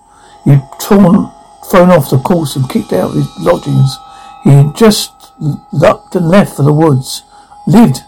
He'd 0.44 0.62
torn, 0.80 1.32
thrown 1.68 1.90
off 1.90 2.10
the 2.10 2.18
course 2.18 2.54
and 2.54 2.68
kicked 2.68 2.92
out 2.92 3.10
of 3.10 3.16
his 3.16 3.38
lodgings. 3.40 3.98
He 4.44 4.50
had 4.50 4.76
just 4.76 5.32
leapt 5.72 6.14
and 6.14 6.28
left 6.28 6.56
for 6.56 6.62
the 6.62 6.72
woods. 6.72 7.22
Lived 7.66 8.00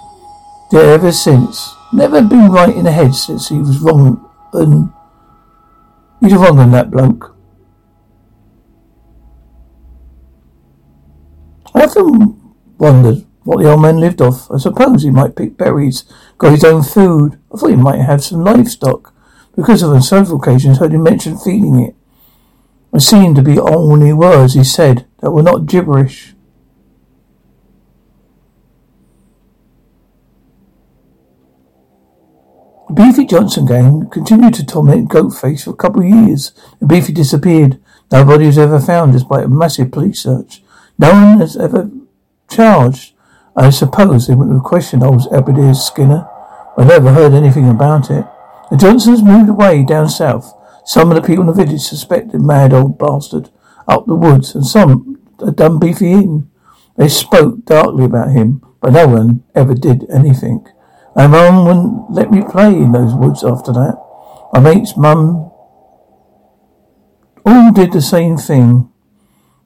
there 0.70 0.94
ever 0.94 1.10
since. 1.10 1.74
Never 1.92 2.22
been 2.22 2.50
right 2.50 2.74
in 2.74 2.84
the 2.84 2.92
head 2.92 3.14
since 3.14 3.48
he 3.48 3.58
was 3.58 3.80
wrong 3.80 4.28
and 4.52 4.92
he's 6.20 6.34
wrong 6.34 6.58
on 6.58 6.70
that 6.70 6.90
bloke. 6.90 7.36
I 11.74 11.82
often 11.84 12.54
wondered 12.78 13.26
what 13.44 13.62
the 13.62 13.70
old 13.70 13.82
man 13.82 14.00
lived 14.00 14.20
off. 14.20 14.50
I 14.50 14.58
suppose 14.58 15.02
he 15.02 15.10
might 15.10 15.36
pick 15.36 15.56
berries, 15.56 16.04
got 16.38 16.52
his 16.52 16.64
own 16.64 16.82
food. 16.82 17.38
I 17.52 17.58
thought 17.58 17.70
he 17.70 17.76
might 17.76 18.00
have 18.00 18.24
some 18.24 18.42
livestock, 18.42 19.14
because 19.54 19.82
of 19.82 19.90
on 19.90 20.02
several 20.02 20.40
occasions 20.40 20.78
heard 20.78 20.92
him 20.92 21.02
mention 21.04 21.38
feeding 21.38 21.80
it. 21.80 21.94
It 22.92 23.00
seemed 23.00 23.36
to 23.36 23.42
be 23.42 23.58
only 23.58 24.12
words 24.12 24.54
he 24.54 24.64
said 24.64 25.06
that 25.20 25.30
were 25.30 25.42
not 25.42 25.66
gibberish. 25.66 26.34
The 32.88 32.94
Beefy 32.94 33.26
Johnson 33.26 33.66
gang 33.66 34.08
continued 34.10 34.54
to 34.54 34.64
torment 34.64 35.10
Goatface 35.10 35.64
for 35.64 35.70
a 35.70 35.74
couple 35.74 36.02
of 36.02 36.08
years. 36.08 36.52
The 36.78 36.86
Beefy 36.86 37.12
disappeared. 37.12 37.80
Nobody 38.12 38.46
was 38.46 38.58
ever 38.58 38.78
found 38.78 39.12
despite 39.12 39.44
a 39.44 39.48
massive 39.48 39.90
police 39.90 40.20
search. 40.20 40.62
No 40.96 41.10
one 41.10 41.40
has 41.40 41.56
ever 41.56 41.90
charged. 42.48 43.13
I 43.56 43.70
suppose 43.70 44.26
they 44.26 44.34
wouldn't 44.34 44.56
have 44.56 44.64
questioned 44.64 45.02
old 45.02 45.26
Ebenezer 45.32 45.80
Skinner. 45.80 46.28
I 46.76 46.84
never 46.84 47.12
heard 47.12 47.34
anything 47.34 47.68
about 47.68 48.10
it. 48.10 48.26
The 48.70 48.76
Johnsons 48.76 49.22
moved 49.22 49.48
away 49.48 49.84
down 49.84 50.08
south. 50.08 50.52
Some 50.84 51.10
of 51.10 51.16
the 51.16 51.26
people 51.26 51.42
in 51.42 51.46
the 51.46 51.64
village 51.64 51.80
suspected 51.80 52.40
mad 52.40 52.72
old 52.72 52.98
bastard 52.98 53.50
up 53.86 54.06
the 54.06 54.14
woods, 54.14 54.54
and 54.54 54.66
some 54.66 55.20
had 55.38 55.56
done 55.56 55.78
beefy 55.78 56.12
in. 56.12 56.50
They 56.96 57.08
spoke 57.08 57.64
darkly 57.64 58.04
about 58.04 58.30
him, 58.30 58.62
but 58.80 58.92
no 58.92 59.06
one 59.06 59.44
ever 59.54 59.74
did 59.74 60.08
anything. 60.10 60.66
My 61.14 61.26
mum 61.26 61.64
wouldn't 61.64 62.10
let 62.10 62.30
me 62.30 62.42
play 62.42 62.74
in 62.74 62.92
those 62.92 63.14
woods 63.14 63.44
after 63.44 63.72
that. 63.72 64.00
My 64.52 64.60
mate's 64.60 64.96
mum 64.96 65.50
all 67.46 67.72
did 67.72 67.92
the 67.92 68.02
same 68.02 68.36
thing. 68.36 68.90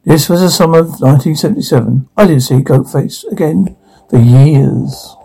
This 0.04 0.28
was 0.28 0.40
the 0.40 0.50
summer 0.50 0.78
of 0.78 1.00
1977. 1.00 2.08
I 2.16 2.26
didn't 2.26 2.42
see 2.42 2.54
Goatface 2.56 3.24
again 3.30 3.76
for 4.08 4.18
years. 4.18 5.16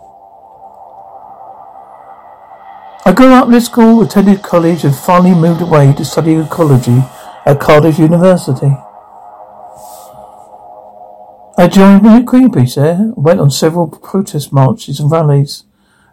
I 3.06 3.12
grew 3.14 3.32
up 3.32 3.48
in 3.48 3.60
school, 3.60 4.02
attended 4.02 4.42
college, 4.42 4.82
and 4.84 4.94
finally 4.94 5.34
moved 5.34 5.62
away 5.62 5.92
to 5.94 6.04
study 6.04 6.34
ecology 6.34 7.02
at 7.46 7.60
Cardiff 7.60 7.98
University. 7.98 8.74
I 11.56 11.68
joined 11.68 12.02
Greenpeace 12.26 12.74
there, 12.74 13.12
went 13.14 13.38
on 13.38 13.50
several 13.50 13.86
protest 13.86 14.52
marches 14.52 14.98
and 14.98 15.08
rallies. 15.08 15.64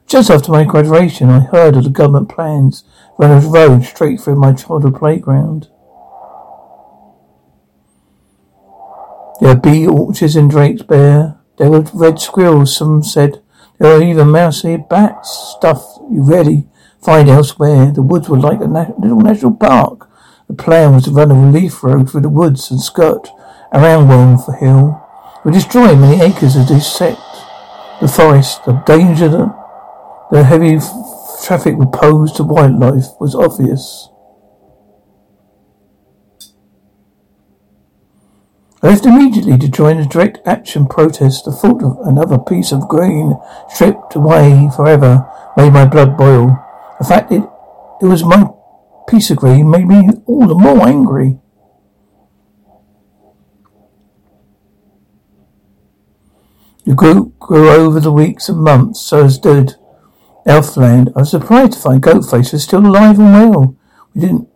Just 0.05 0.29
after 0.29 0.51
my 0.51 0.65
graduation, 0.65 1.29
I 1.29 1.39
heard 1.39 1.75
of 1.75 1.85
the 1.85 1.89
government 1.89 2.29
plans 2.29 2.83
run 3.17 3.43
a 3.43 3.47
road 3.47 3.83
straight 3.83 4.21
through 4.21 4.35
my 4.35 4.53
childhood 4.53 4.97
playground. 4.97 5.70
There 9.41 9.55
were 9.55 9.59
bee 9.59 9.87
orchids 9.87 10.35
and 10.35 10.51
drakes 10.51 10.83
Drakesbere. 10.83 11.37
There 11.57 11.71
were 11.71 11.83
red 11.95 12.19
squirrels, 12.19 12.77
some 12.77 13.01
said. 13.01 13.41
There 13.79 13.97
were 13.97 14.03
even 14.03 14.29
mouse-eared 14.29 14.87
bats, 14.87 15.55
stuff 15.57 15.97
you 16.11 16.21
rarely 16.21 16.67
find 17.01 17.27
elsewhere. 17.27 17.91
The 17.91 18.03
woods 18.03 18.29
were 18.29 18.37
like 18.37 18.61
a 18.61 18.67
na- 18.67 18.93
little 18.99 19.19
national 19.19 19.55
park. 19.55 20.07
The 20.47 20.53
plan 20.53 20.93
was 20.93 21.05
to 21.05 21.11
run 21.11 21.31
a 21.31 21.33
relief 21.33 21.83
road 21.83 22.11
through 22.11 22.21
the 22.21 22.29
woods 22.29 22.69
and 22.69 22.79
skirt 22.79 23.29
around 23.73 24.09
Wallingford 24.09 24.59
Hill. 24.59 25.01
We 25.43 25.51
destroy 25.51 25.95
many 25.95 26.21
acres 26.21 26.55
of 26.55 26.67
this 26.67 26.85
set. 26.85 27.17
The 27.99 28.07
forest, 28.07 28.63
the 28.65 28.73
danger 28.85 29.27
that 29.27 29.55
the 30.29 30.43
heavy 30.43 30.75
f- 30.75 30.91
traffic 31.43 31.77
would 31.77 31.91
pose 31.91 32.31
to 32.33 32.43
wildlife 32.43 33.19
was 33.19 33.33
obvious. 33.33 34.09
I 38.83 38.87
left 38.87 39.05
immediately 39.05 39.59
to 39.59 39.67
join 39.67 39.99
a 39.99 40.07
direct 40.07 40.39
action 40.45 40.87
protest. 40.87 41.45
The 41.45 41.51
thought 41.51 41.83
of 41.83 41.99
another 42.03 42.39
piece 42.39 42.71
of 42.71 42.87
green 42.87 43.37
stripped 43.69 44.15
away 44.15 44.69
forever 44.75 45.29
made 45.55 45.73
my 45.73 45.85
blood 45.85 46.17
boil. 46.17 46.57
The 46.97 47.05
fact 47.05 47.29
that 47.29 47.47
it 48.01 48.05
was 48.05 48.23
my 48.23 48.47
piece 49.07 49.29
of 49.29 49.37
green 49.37 49.69
made 49.69 49.87
me 49.87 50.09
all 50.25 50.47
the 50.47 50.55
more 50.55 50.87
angry. 50.87 51.37
The 56.85 56.95
group 56.95 57.37
grew 57.37 57.69
over 57.69 57.99
the 57.99 58.11
weeks 58.11 58.49
and 58.49 58.57
months, 58.57 58.99
so 58.99 59.25
as 59.25 59.37
did 59.37 59.75
Elfland. 60.47 61.13
I 61.15 61.19
was 61.19 61.29
surprised 61.29 61.73
to 61.73 61.79
find 61.79 62.01
Goatface 62.01 62.51
was 62.51 62.63
still 62.63 62.83
alive 62.83 63.19
and 63.19 63.31
well. 63.31 63.75
We 64.15 64.21
didn't 64.21 64.50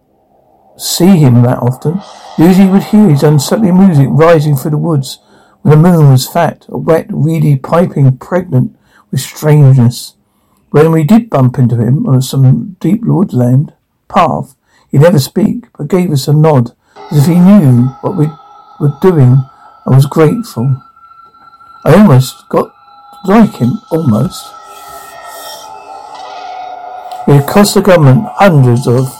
see 0.77 1.17
him 1.17 1.41
that 1.43 1.59
often. 1.59 2.01
Usually 2.37 2.67
would 2.67 2.83
hear 2.83 3.09
his 3.09 3.23
unsettling 3.23 3.77
music 3.77 4.07
rising 4.09 4.55
through 4.55 4.71
the 4.71 4.77
woods 4.77 5.19
when 5.61 5.81
the 5.81 5.89
moon 5.89 6.11
was 6.11 6.27
fat, 6.27 6.65
a 6.69 6.77
wet, 6.77 7.07
reedy 7.09 7.55
piping 7.55 8.17
pregnant 8.17 8.77
with 9.09 9.19
strangeness. 9.19 10.15
When 10.69 10.91
we 10.91 11.03
did 11.03 11.29
bump 11.29 11.57
into 11.57 11.77
him 11.77 12.05
on 12.05 12.21
some 12.21 12.75
deep 12.79 13.03
woodland 13.03 13.73
path, 14.07 14.55
he 14.91 14.97
never 14.97 15.19
speak, 15.19 15.65
but 15.77 15.87
gave 15.87 16.11
us 16.11 16.27
a 16.27 16.33
nod, 16.33 16.75
as 17.11 17.19
if 17.19 17.25
he 17.27 17.39
knew 17.39 17.85
what 18.01 18.17
we 18.17 18.27
were 18.79 18.97
doing 19.01 19.37
and 19.85 19.95
was 19.95 20.05
grateful. 20.05 20.81
I 21.83 21.93
almost 21.95 22.47
got 22.49 22.73
like 23.25 23.55
him, 23.55 23.79
almost. 23.89 24.45
It 27.27 27.47
cost 27.47 27.73
the 27.73 27.81
government 27.81 28.27
hundreds 28.35 28.87
of 28.87 29.11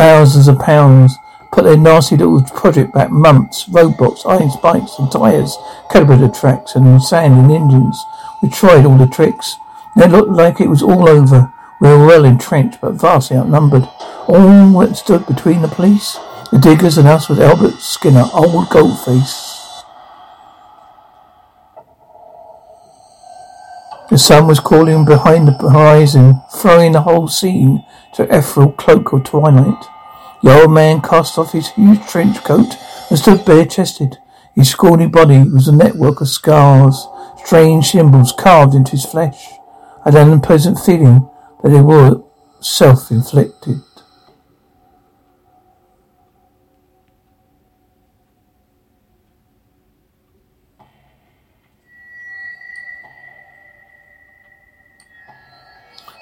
thousands 0.00 0.48
of 0.48 0.58
pounds, 0.58 1.18
put 1.52 1.64
their 1.64 1.76
nasty 1.76 2.16
little 2.16 2.42
project 2.42 2.94
back 2.94 3.10
months, 3.10 3.66
roadblocks, 3.66 4.24
iron 4.24 4.50
spikes 4.50 4.98
and 4.98 5.12
tyres, 5.12 5.58
calibrator 5.90 6.34
tracks 6.40 6.74
and 6.74 7.02
sand 7.02 7.34
and 7.34 7.52
engines. 7.52 8.02
We 8.42 8.48
tried 8.48 8.86
all 8.86 8.96
the 8.96 9.06
tricks. 9.06 9.56
And 9.94 10.02
it 10.04 10.16
looked 10.16 10.30
like 10.30 10.58
it 10.58 10.70
was 10.70 10.82
all 10.82 11.06
over. 11.06 11.52
We 11.82 11.88
were 11.88 12.06
well 12.06 12.24
entrenched, 12.24 12.80
but 12.80 12.94
vastly 12.94 13.36
outnumbered. 13.36 13.86
All 14.26 14.78
that 14.80 14.96
stood 14.96 15.26
between 15.26 15.60
the 15.60 15.68
police, 15.68 16.16
the 16.50 16.58
diggers, 16.58 16.96
and 16.96 17.06
us 17.06 17.28
was 17.28 17.38
Albert 17.38 17.78
Skinner, 17.78 18.24
old 18.32 18.68
Goatface. 18.68 19.58
The 24.08 24.16
sun 24.16 24.46
was 24.46 24.60
calling 24.60 25.04
behind 25.04 25.46
the 25.46 25.52
horizon, 25.52 26.40
throwing 26.50 26.92
the 26.92 27.02
whole 27.02 27.28
scene 27.28 27.84
to 28.14 28.24
ethereal 28.24 28.72
cloak 28.72 29.12
of 29.12 29.24
twilight. 29.24 29.84
The 30.42 30.62
old 30.62 30.72
man 30.72 31.02
cast 31.02 31.36
off 31.36 31.52
his 31.52 31.68
huge 31.70 32.06
trench 32.06 32.42
coat 32.44 32.74
and 33.10 33.18
stood 33.18 33.44
bare-chested. 33.44 34.16
His 34.54 34.70
scrawny 34.70 35.06
body 35.06 35.42
was 35.42 35.68
a 35.68 35.76
network 35.76 36.20
of 36.22 36.28
scars, 36.28 37.06
strange 37.44 37.90
symbols 37.90 38.32
carved 38.32 38.74
into 38.74 38.92
his 38.92 39.04
flesh. 39.04 39.50
I 40.04 40.10
had 40.10 40.14
an 40.14 40.32
unpleasant 40.32 40.78
feeling 40.78 41.28
that 41.62 41.68
they 41.68 41.82
were 41.82 42.22
self-inflicted. 42.60 43.82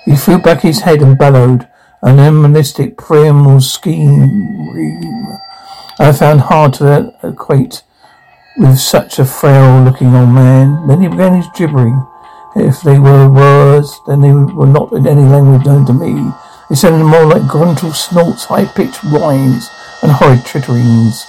He 0.05 0.17
threw 0.17 0.39
back 0.39 0.63
his 0.63 0.81
head 0.81 1.03
and 1.03 1.19
bellowed 1.19 1.69
an 2.03 2.19
animalistic 2.19 2.97
primal 2.97 3.61
scream. 3.61 5.39
I 5.99 6.13
found 6.13 6.43
hard 6.43 6.75
to 6.75 7.15
equate 7.23 7.83
with 8.57 8.79
such 8.79 9.19
a 9.19 9.25
frail 9.25 9.83
looking 9.83 10.15
old 10.15 10.31
man. 10.31 10.87
Then 10.87 11.03
he 11.03 11.09
began 11.09 11.37
his 11.37 11.49
gibbering. 11.55 12.07
If 12.57 12.83
they 12.83 12.99
were 12.99 13.31
words, 13.31 14.01
then 14.07 14.21
they 14.21 14.33
were 14.33 14.67
not 14.67 14.93
in 14.93 15.07
any 15.07 15.23
language 15.23 15.67
known 15.67 15.87
to 15.87 15.93
me. 15.93 16.31
They 16.69 16.77
sounded 16.77 17.05
more 17.05 17.27
like 17.27 17.43
gruntal 17.43 17.95
snorts, 17.95 18.45
high-pitched 18.45 19.05
whines, 19.05 19.71
and 20.03 20.13
horrid 20.13 20.41
twitterings. 20.41 21.25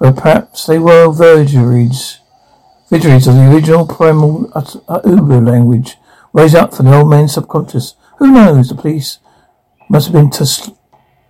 Or 0.00 0.12
perhaps 0.12 0.66
they 0.66 0.78
were 0.78 1.08
vergeries, 1.08 2.18
Vidgeries 2.90 3.28
of 3.28 3.36
the 3.36 3.54
original 3.54 3.86
primal 3.86 4.50
uh, 4.52 5.00
Uber 5.04 5.40
language, 5.42 5.96
raised 6.32 6.56
up 6.56 6.74
from 6.74 6.86
the 6.86 6.96
old 6.96 7.08
man's 7.08 7.34
subconscious. 7.34 7.94
Who 8.18 8.32
knows? 8.32 8.70
The 8.70 8.74
police 8.74 9.18
must 9.90 10.06
have 10.06 10.14
been 10.14 10.32
sl- 10.32 10.70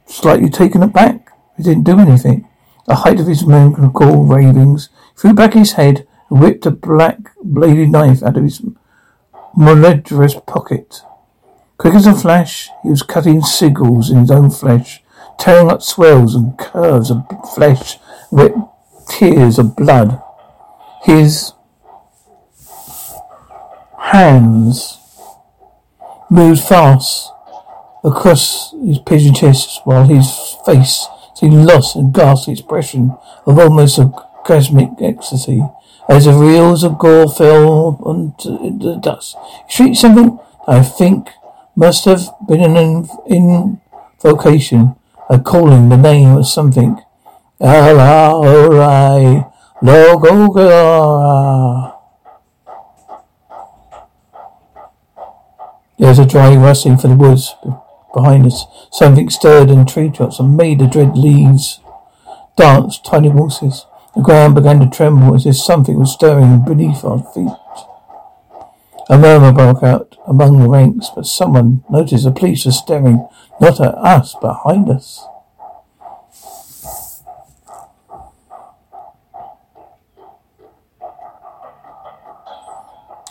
slightly 0.06 0.50
taken 0.50 0.82
aback. 0.82 1.32
He 1.56 1.62
didn't 1.62 1.84
do 1.84 1.98
anything. 1.98 2.46
The 2.86 2.96
height 2.96 3.18
of 3.18 3.26
his 3.26 3.46
maniacal 3.46 4.26
ravings, 4.26 4.90
threw 5.16 5.32
back 5.32 5.54
his 5.54 5.72
head, 5.72 6.06
and 6.28 6.40
whipped 6.40 6.66
a 6.66 6.70
black 6.70 7.18
bladed 7.42 7.88
knife 7.88 8.22
out 8.22 8.36
of 8.36 8.44
his 8.44 8.62
malodorous 9.56 10.44
pocket. 10.46 11.02
Quick 11.78 11.94
as 11.94 12.06
a 12.06 12.14
flash, 12.14 12.68
he 12.82 12.90
was 12.90 13.02
cutting 13.02 13.40
sigils 13.40 14.10
in 14.10 14.18
his 14.18 14.30
own 14.30 14.50
flesh, 14.50 15.02
tearing 15.38 15.70
up 15.70 15.80
swells 15.80 16.34
and 16.34 16.58
curves 16.58 17.10
of 17.10 17.24
flesh, 17.54 17.96
wet 18.30 18.52
tears 19.08 19.58
of 19.58 19.74
blood. 19.74 20.22
His 21.02 21.54
hands 23.98 24.98
moved 26.28 26.60
fast 26.60 27.30
across 28.02 28.72
his 28.84 28.98
pigeon 28.98 29.34
chest 29.34 29.80
while 29.84 30.04
his 30.04 30.56
face 30.64 31.06
seemed 31.34 31.66
lost 31.66 31.96
in 31.96 32.12
ghastly 32.12 32.52
expression 32.54 33.16
of 33.46 33.58
almost 33.58 33.98
orgasmic 33.98 35.00
ecstasy. 35.02 35.62
As 36.08 36.24
the 36.24 36.32
reels 36.32 36.82
of 36.82 36.98
gore 36.98 37.28
fell 37.28 37.98
onto 38.02 38.78
the 38.78 38.96
dust, 38.96 39.36
he 39.68 39.72
shrieked 39.72 39.96
something 39.96 40.38
I 40.66 40.82
think 40.82 41.28
must 41.76 42.04
have 42.04 42.28
been 42.46 42.60
an 42.60 43.08
invocation, 43.26 44.96
a 45.28 45.38
calling 45.38 45.88
the 45.88 45.96
name 45.96 46.36
of 46.36 46.46
something. 46.46 47.00
Allah, 47.60 49.46
Logo, 49.82 50.52
There 55.98 56.08
was 56.08 56.18
a 56.18 56.26
dry 56.26 56.56
rustling 56.56 56.96
from 56.96 57.10
the 57.10 57.16
woods 57.16 57.54
behind 58.14 58.46
us. 58.46 58.64
Something 58.92 59.30
stirred 59.30 59.70
in 59.70 59.86
treetops 59.86 60.38
and 60.38 60.56
made 60.56 60.78
the 60.78 60.86
dread 60.86 61.16
leaves 61.16 61.80
dance 62.56 62.98
tiny 62.98 63.28
waltzes. 63.28 63.86
The 64.14 64.22
ground 64.22 64.54
began 64.54 64.80
to 64.80 64.90
tremble 64.90 65.34
as 65.34 65.46
if 65.46 65.56
something 65.56 65.98
was 65.98 66.12
stirring 66.12 66.64
beneath 66.64 67.04
our 67.04 67.22
feet. 67.32 67.48
A 69.08 69.18
murmur 69.18 69.52
broke 69.52 69.82
out 69.82 70.16
among 70.26 70.58
the 70.58 70.68
ranks, 70.68 71.08
but 71.14 71.26
someone 71.26 71.84
noticed 71.90 72.24
the 72.24 72.30
police 72.30 72.64
were 72.64 72.72
staring 72.72 73.26
not 73.60 73.80
at 73.80 73.94
us, 73.94 74.36
but 74.40 74.52
behind 74.52 74.88
us. 74.88 75.24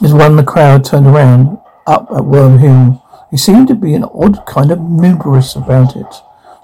As 0.02 0.14
one 0.14 0.38
the 0.38 0.44
crowd 0.44 0.86
turned 0.86 1.08
around, 1.08 1.60
up 1.86 2.10
at 2.12 2.24
Worm 2.24 2.60
Hill. 2.60 3.04
There 3.32 3.38
seemed 3.38 3.68
to 3.68 3.76
be 3.76 3.94
an 3.94 4.06
odd 4.06 4.46
kind 4.48 4.72
of 4.72 4.82
numerous 4.82 5.56
about 5.56 5.96
it, 5.96 6.16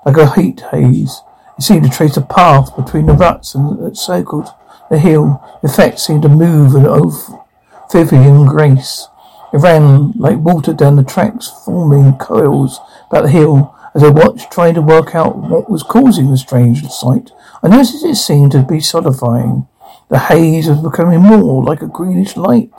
like 0.05 0.17
a 0.17 0.33
heat 0.33 0.61
haze. 0.71 1.21
It 1.57 1.61
seemed 1.61 1.83
to 1.83 1.89
trace 1.89 2.17
a 2.17 2.21
path 2.21 2.75
between 2.75 3.05
the 3.05 3.13
ruts 3.13 3.53
and 3.53 3.83
that 3.83 3.97
circled 3.97 4.49
the 4.89 4.97
hill. 4.97 5.43
The 5.61 5.69
effect 5.69 5.99
seemed 5.99 6.23
to 6.23 6.29
move 6.29 6.73
an 6.73 6.85
amphibian 6.85 8.47
grace. 8.47 9.07
It 9.53 9.57
ran 9.57 10.13
like 10.13 10.37
water 10.37 10.73
down 10.73 10.95
the 10.95 11.03
tracks, 11.03 11.47
forming 11.65 12.17
coils 12.17 12.79
about 13.09 13.23
the 13.23 13.29
hill. 13.29 13.75
As 13.93 14.03
I 14.03 14.09
watched, 14.09 14.51
trying 14.51 14.73
to 14.73 14.81
work 14.81 15.15
out 15.15 15.37
what 15.37 15.69
was 15.69 15.83
causing 15.83 16.29
the 16.29 16.37
strange 16.37 16.85
sight, 16.89 17.31
I 17.63 17.69
noticed 17.69 18.03
it 18.03 18.15
seemed 18.15 18.51
to 18.51 18.63
be 18.63 18.81
solidifying. 18.81 19.67
The 20.09 20.19
haze 20.19 20.67
was 20.67 20.81
becoming 20.81 21.21
more 21.21 21.63
like 21.63 21.81
a 21.81 21.87
greenish 21.87 22.35
light. 22.35 22.73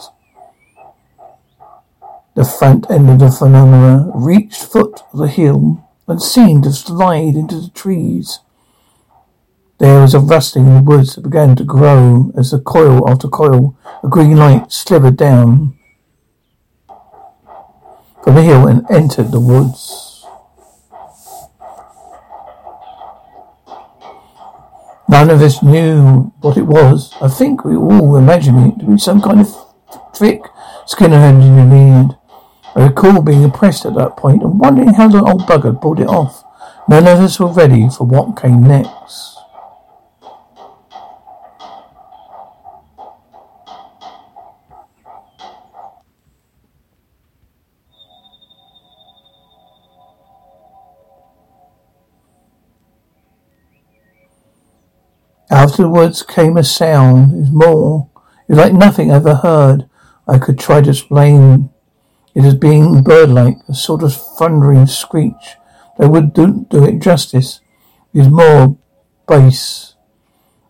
The 2.36 2.44
front 2.44 2.90
end 2.90 3.08
of 3.08 3.18
the 3.18 3.30
phenomena 3.30 4.10
reached 4.14 4.62
foot 4.62 5.00
of 5.10 5.18
the 5.20 5.26
hill 5.26 5.82
and 6.06 6.20
seemed 6.20 6.64
to 6.64 6.72
slide 6.72 7.34
into 7.34 7.58
the 7.58 7.70
trees. 7.70 8.40
There 9.78 10.02
was 10.02 10.12
a 10.12 10.20
rustling 10.20 10.66
in 10.66 10.74
the 10.74 10.82
woods 10.82 11.14
that 11.14 11.22
began 11.22 11.56
to 11.56 11.64
grow 11.64 12.30
as 12.36 12.50
the 12.50 12.60
coil 12.60 13.08
after 13.08 13.26
coil 13.26 13.74
of 14.02 14.10
green 14.10 14.36
light 14.36 14.70
slithered 14.70 15.16
down 15.16 15.78
from 18.22 18.34
the 18.34 18.42
hill 18.42 18.66
and 18.66 18.84
entered 18.90 19.32
the 19.32 19.40
woods. 19.40 20.26
None 25.08 25.30
of 25.30 25.40
us 25.40 25.62
knew 25.62 26.34
what 26.42 26.58
it 26.58 26.66
was. 26.66 27.14
I 27.22 27.28
think 27.28 27.64
we 27.64 27.76
all 27.76 28.16
imagined 28.16 28.74
it 28.74 28.80
to 28.80 28.90
be 28.90 28.98
some 28.98 29.22
kind 29.22 29.40
of 29.40 29.54
trick 30.14 30.42
Skinner 30.86 31.18
had 31.18 31.34
engineered. 31.34 32.16
I 32.76 32.88
recall 32.88 33.22
being 33.22 33.42
impressed 33.42 33.86
at 33.86 33.94
that 33.94 34.18
point 34.18 34.42
and 34.42 34.60
wondering 34.60 34.92
how 34.92 35.08
the 35.08 35.22
old 35.22 35.42
bugger 35.42 35.80
pulled 35.80 35.98
it 35.98 36.08
off. 36.08 36.44
None 36.86 37.08
of 37.08 37.20
us 37.20 37.40
were 37.40 37.50
ready 37.50 37.88
for 37.88 38.04
what 38.04 38.36
came 38.36 38.62
next. 38.62 39.38
Afterwards 55.50 56.22
came 56.22 56.58
a 56.58 56.62
sound. 56.62 57.32
It 57.32 57.38
was 57.38 57.50
more. 57.50 58.10
It 58.46 58.52
was 58.52 58.58
like 58.58 58.74
nothing 58.74 59.10
I 59.10 59.14
ever 59.14 59.36
heard. 59.36 59.88
I 60.28 60.38
could 60.38 60.58
try 60.58 60.82
to 60.82 60.90
explain 60.90 61.70
it 62.36 62.44
is 62.44 62.54
being 62.54 63.02
bird-like, 63.02 63.56
a 63.66 63.74
sort 63.74 64.02
of 64.02 64.14
thundering 64.14 64.86
screech 64.86 65.56
that 65.98 66.10
would 66.10 66.34
do, 66.34 66.66
it 66.70 67.00
justice. 67.00 67.60
It 68.12 68.20
is 68.20 68.28
more 68.28 68.76
bass. 69.26 69.94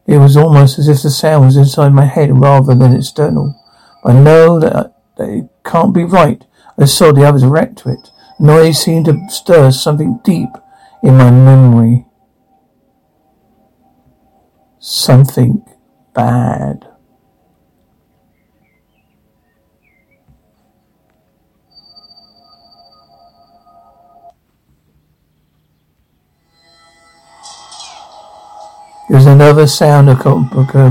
It 0.06 0.18
was 0.18 0.36
almost 0.36 0.78
as 0.78 0.86
if 0.86 1.02
the 1.02 1.10
sound 1.10 1.46
was 1.46 1.56
inside 1.56 1.88
my 1.88 2.04
head 2.04 2.38
rather 2.38 2.72
than 2.72 2.94
external. 2.94 3.60
I 4.04 4.12
know 4.12 4.60
that, 4.60 4.72
uh, 4.72 4.88
that 5.18 5.28
it 5.28 5.48
can't 5.64 5.92
be 5.92 6.04
right. 6.04 6.44
I 6.78 6.84
saw 6.84 7.10
the 7.10 7.26
others 7.26 7.44
react 7.44 7.78
to 7.78 7.88
it. 7.88 8.12
The 8.38 8.46
noise 8.46 8.78
seemed 8.78 9.06
to 9.06 9.18
stir 9.28 9.72
something 9.72 10.20
deep 10.22 10.50
in 11.02 11.16
my 11.16 11.32
memory. 11.32 12.06
Something 14.78 15.64
bad. 16.14 16.86
There 29.08 29.16
was 29.16 29.26
another 29.26 29.66
sound 29.68 30.08
occupying 30.10 30.86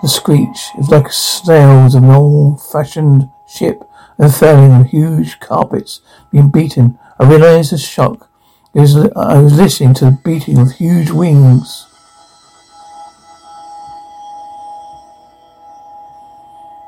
the 0.00 0.08
screech. 0.08 0.70
It 0.74 0.78
was 0.78 0.88
like 0.88 1.12
sails 1.12 1.94
of 1.94 2.04
an 2.04 2.10
old-fashioned 2.10 3.28
ship 3.46 3.84
unfurling 4.16 4.72
on 4.72 4.84
huge 4.84 5.40
carpets 5.40 6.00
being 6.30 6.50
beaten. 6.50 6.98
I 7.18 7.28
realized 7.28 7.72
the 7.72 7.78
shock. 7.78 8.30
Was, 8.72 8.96
I 8.96 9.38
was 9.40 9.54
listening 9.56 9.94
to 9.94 10.06
the 10.06 10.18
beating 10.24 10.58
of 10.58 10.72
huge 10.72 11.10
wings. 11.10 11.86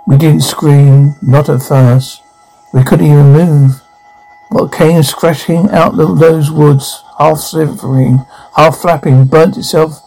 We 0.06 0.16
didn't 0.16 0.42
scream, 0.42 1.16
not 1.22 1.48
at 1.48 1.62
first. 1.62 2.22
We 2.72 2.82
couldn't 2.84 3.06
even 3.06 3.32
move. 3.32 3.82
What 4.50 4.72
came 4.72 5.02
scratching 5.02 5.68
out 5.70 5.98
of 5.98 6.18
those 6.18 6.50
woods, 6.50 7.04
half 7.20 7.38
slithering, 7.38 8.24
half 8.56 8.78
flapping, 8.78 9.26
burnt 9.26 9.58
itself 9.58 10.02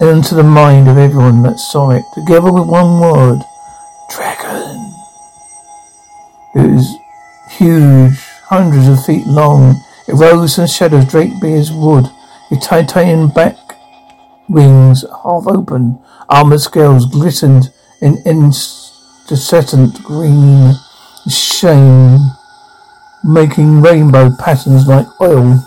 into 0.00 0.32
the 0.36 0.44
mind 0.44 0.88
of 0.88 0.96
everyone 0.96 1.42
that 1.42 1.58
saw 1.58 1.90
it, 1.90 2.04
together 2.14 2.52
with 2.52 2.68
one 2.68 3.00
word, 3.00 3.40
dragon. 4.14 4.94
It 6.54 6.70
was 6.70 6.88
huge, 7.50 8.16
hundreds 8.46 8.86
of 8.86 9.04
feet 9.04 9.26
long. 9.26 9.74
It 10.06 10.12
rose 10.12 10.56
in 10.56 10.68
shadows 10.68 11.06
draped 11.06 11.42
his 11.42 11.72
wood, 11.72 12.04
its 12.52 12.64
titanian 12.64 13.28
back 13.28 13.56
wings 14.48 15.04
half 15.24 15.48
open, 15.48 15.98
armored 16.28 16.60
scales 16.60 17.06
glistened 17.06 17.72
in 18.00 18.22
incessant 18.24 20.00
green 20.04 20.74
shame, 21.28 22.18
making 23.24 23.82
rainbow 23.82 24.30
patterns 24.38 24.86
like 24.86 25.08
oil 25.20 25.60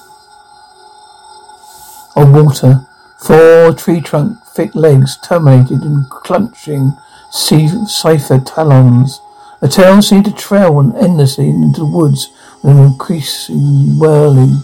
or 2.20 2.26
water. 2.26 2.86
Four 3.18 3.74
tree 3.74 4.02
trunk 4.02 4.44
thick 4.46 4.76
legs 4.76 5.18
terminated 5.24 5.84
in 5.84 6.06
clutching 6.10 6.98
cipher 7.32 8.40
talons. 8.40 9.22
The 9.62 9.68
tail 9.70 10.02
seemed 10.02 10.26
to 10.26 10.34
trail 10.34 10.80
endlessly 10.98 11.50
into 11.50 11.80
the 11.80 11.86
woods 11.86 12.30
with 12.62 12.76
an 12.76 12.86
increasing 12.86 13.98
whirling, 14.00 14.64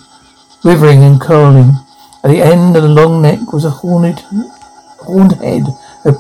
withering 0.63 1.03
and 1.03 1.19
curling. 1.19 1.71
At 2.23 2.31
the 2.31 2.41
end 2.41 2.75
of 2.75 2.83
the 2.83 2.89
long 2.89 3.21
neck 3.21 3.53
was 3.53 3.65
a 3.65 3.69
horned, 3.69 4.19
horned 4.99 5.33
head, 5.33 5.63
a 6.05 6.13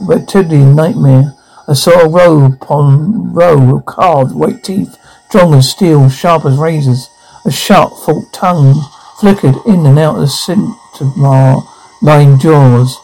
reptilian 0.00 0.74
nightmare. 0.74 1.34
I 1.66 1.74
saw 1.74 2.00
a 2.00 2.08
row 2.08 2.44
upon 2.44 3.32
row 3.32 3.76
of 3.76 3.86
carved 3.86 4.34
white 4.34 4.64
teeth, 4.64 4.98
strong 5.28 5.54
as 5.54 5.70
steel, 5.70 6.08
sharp 6.08 6.44
as 6.44 6.56
razors. 6.56 7.08
A 7.44 7.50
sharp 7.50 7.92
forked 8.04 8.34
tongue 8.34 8.82
flickered 9.20 9.56
in 9.66 9.84
and 9.86 9.98
out 9.98 10.16
of 10.16 10.20
the 10.22 10.28
scimitar 10.28 11.62
lined 12.02 12.40
jaws. 12.40 12.96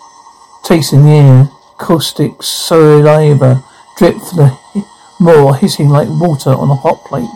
Tasting 0.64 1.05
the 1.05 1.11
air, 1.11 1.50
caustic 1.79 2.42
saliva 2.42 3.62
dripped 3.98 4.20
from 4.29 4.38
the 4.38 4.85
moor, 5.20 5.55
hissing 5.55 5.88
like 5.88 6.09
water 6.09 6.50
on 6.50 6.70
a 6.70 6.74
hot 6.74 7.05
plate. 7.05 7.29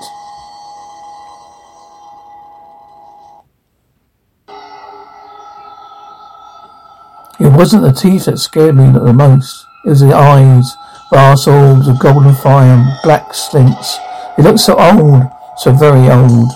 It 7.40 7.52
wasn't 7.52 7.82
the 7.82 7.92
teeth 7.92 8.24
that 8.24 8.38
scared 8.38 8.74
me 8.76 8.90
the 8.90 9.12
most. 9.12 9.64
It 9.84 9.90
was 9.90 10.00
the 10.00 10.14
eyes, 10.14 10.74
vast 11.12 11.46
orbs 11.46 11.86
of 11.86 12.00
golden 12.00 12.34
fire, 12.34 12.74
and 12.74 12.98
black 13.02 13.32
slits. 13.32 13.96
It 14.36 14.42
looked 14.42 14.60
so 14.60 14.76
old, 14.78 15.22
so 15.58 15.72
very 15.72 16.08
old. 16.10 16.50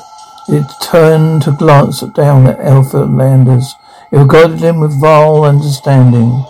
It 0.49 0.67
turned 0.83 1.43
to 1.43 1.53
glance 1.53 2.01
down 2.01 2.49
at 2.49 2.59
Alfred 2.59 3.11
Landers. 3.11 3.77
It 4.11 4.19
regarded 4.19 4.59
him 4.59 4.81
with 4.81 5.01
vile 5.01 5.45
understanding. 5.45 6.45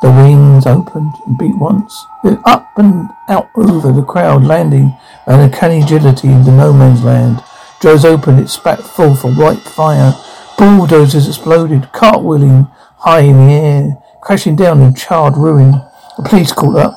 The 0.00 0.10
wings 0.10 0.66
opened 0.66 1.14
and 1.26 1.36
beat 1.36 1.56
once. 1.58 2.06
It 2.24 2.38
up 2.46 2.66
and 2.78 3.10
out 3.28 3.50
over 3.54 3.92
the 3.92 4.02
crowd, 4.02 4.44
landing 4.44 4.96
with 5.26 5.40
uncanny 5.40 5.82
agility 5.82 6.28
into 6.28 6.50
no 6.50 6.72
man's 6.72 7.04
land. 7.04 7.44
Jaws 7.82 8.06
opened, 8.06 8.40
it 8.40 8.48
spat 8.48 8.80
forth 8.80 9.24
a 9.24 9.32
white 9.32 9.60
fire. 9.60 10.14
Bulldozers 10.56 11.28
exploded, 11.28 11.82
cartwheeling 11.92 12.70
high 12.96 13.20
in 13.20 13.46
the 13.46 13.52
air, 13.52 13.98
crashing 14.22 14.56
down 14.56 14.80
in 14.80 14.94
charred 14.94 15.36
ruin. 15.36 15.72
The 16.16 16.22
police 16.24 16.50
called 16.50 16.76
up, 16.76 16.94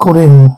called 0.00 0.18
in. 0.18 0.56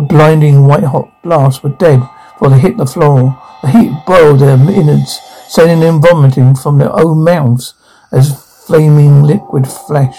The 0.00 0.06
blinding 0.06 0.66
white 0.66 0.84
hot 0.84 1.10
blast 1.22 1.62
were 1.62 1.76
dead 1.76 2.00
before 2.32 2.48
they 2.48 2.58
hit 2.58 2.78
the 2.78 2.86
floor. 2.86 3.38
The 3.60 3.68
heat 3.68 3.92
boiled 4.06 4.40
their 4.40 4.54
innards, 4.54 5.20
sending 5.46 5.80
them 5.80 6.00
vomiting 6.00 6.54
from 6.54 6.78
their 6.78 6.90
own 6.98 7.22
mouths 7.22 7.74
as 8.10 8.42
flaming 8.66 9.24
liquid 9.24 9.68
flesh. 9.68 10.18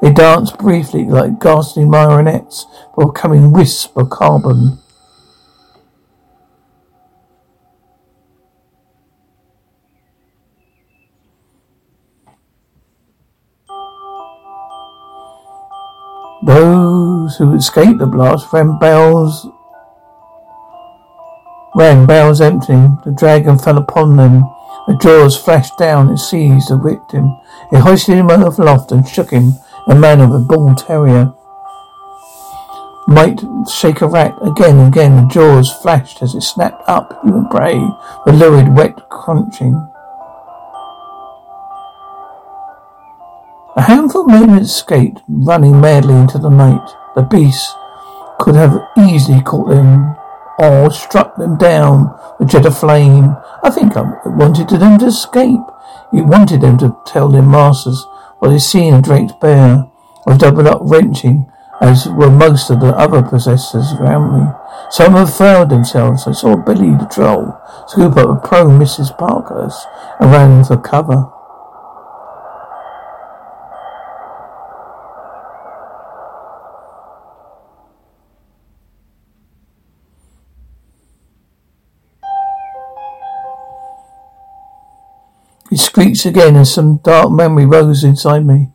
They 0.00 0.12
danced 0.12 0.56
briefly 0.58 1.04
like 1.04 1.40
ghastly 1.40 1.84
marionettes 1.84 2.64
before 2.94 3.12
coming 3.12 3.52
wisp 3.52 3.96
of 3.96 4.08
carbon. 4.08 4.78
Who 17.38 17.54
escaped 17.54 17.98
the 17.98 18.06
blast 18.06 18.52
ran 18.52 18.78
bales 18.78 19.46
ran 21.74 22.06
bales 22.06 22.40
emptying. 22.40 22.98
The 23.04 23.12
dragon 23.12 23.58
fell 23.58 23.78
upon 23.78 24.16
them. 24.16 24.42
The 24.86 24.96
jaws 24.96 25.36
flashed 25.36 25.78
down 25.78 26.08
and 26.08 26.18
seized 26.18 26.70
the 26.70 26.76
victim. 26.76 27.38
It 27.70 27.80
hoisted 27.80 28.16
him 28.16 28.30
aloft 28.30 28.90
and 28.90 29.06
shook 29.06 29.30
him 29.30 29.52
a 29.86 29.94
man 29.94 30.20
of 30.20 30.32
a 30.32 30.38
bull 30.38 30.74
terrier. 30.74 31.32
Might 33.06 33.40
shake 33.70 34.00
a 34.00 34.08
rat 34.08 34.34
again 34.42 34.78
and 34.78 34.88
again. 34.88 35.16
The 35.16 35.28
jaws 35.28 35.72
flashed 35.72 36.22
as 36.22 36.34
it 36.34 36.42
snapped 36.42 36.82
up 36.88 37.20
human 37.22 37.48
prey, 37.48 37.78
the 38.26 38.32
lurid 38.32 38.76
wet 38.76 39.08
crunching. 39.08 39.74
A 43.76 43.82
handful 43.82 44.22
of 44.22 44.26
men 44.26 44.58
escaped, 44.58 45.22
running 45.28 45.80
madly 45.80 46.14
into 46.14 46.38
the 46.38 46.50
night. 46.50 46.97
The 47.18 47.24
beast 47.24 47.74
could 48.38 48.54
have 48.54 48.80
easily 48.96 49.42
caught 49.42 49.70
them 49.70 50.14
or 50.56 50.88
struck 50.92 51.34
them 51.34 51.58
down 51.58 52.16
with 52.38 52.50
jet 52.50 52.64
of 52.64 52.78
flame. 52.78 53.34
I 53.60 53.70
think 53.70 53.96
I 53.96 54.02
wanted 54.24 54.68
them 54.68 55.00
to 55.00 55.06
escape. 55.06 55.66
It 56.12 56.26
wanted 56.26 56.60
them 56.60 56.78
to 56.78 56.96
tell 57.04 57.28
their 57.28 57.42
masters 57.42 58.06
what 58.38 58.50
they'd 58.50 58.60
seen 58.60 58.94
a 58.94 59.02
draped 59.02 59.40
bear. 59.40 59.88
I 60.28 60.30
was 60.30 60.38
doubled 60.38 60.68
up 60.68 60.78
wrenching, 60.84 61.50
as 61.80 62.06
were 62.06 62.30
most 62.30 62.70
of 62.70 62.78
the 62.78 62.96
other 62.96 63.20
possessors 63.20 63.94
around 63.94 64.38
me. 64.38 64.52
Some 64.90 65.14
have 65.14 65.36
failed 65.36 65.70
themselves. 65.70 66.24
I 66.28 66.30
saw 66.30 66.54
Billy 66.54 66.92
the 66.92 67.10
troll 67.12 67.60
scoop 67.88 68.16
up 68.16 68.28
a 68.28 68.46
prone 68.48 68.78
Mrs. 68.78 69.18
Parkhurst 69.18 69.88
and 70.20 70.30
ran 70.30 70.62
for 70.62 70.76
cover. 70.76 71.32
It 85.70 85.78
screeched 85.78 86.24
again 86.24 86.56
and 86.56 86.66
some 86.66 86.96
dark 86.98 87.30
memory 87.30 87.66
rose 87.66 88.02
inside 88.02 88.46
me. 88.46 88.68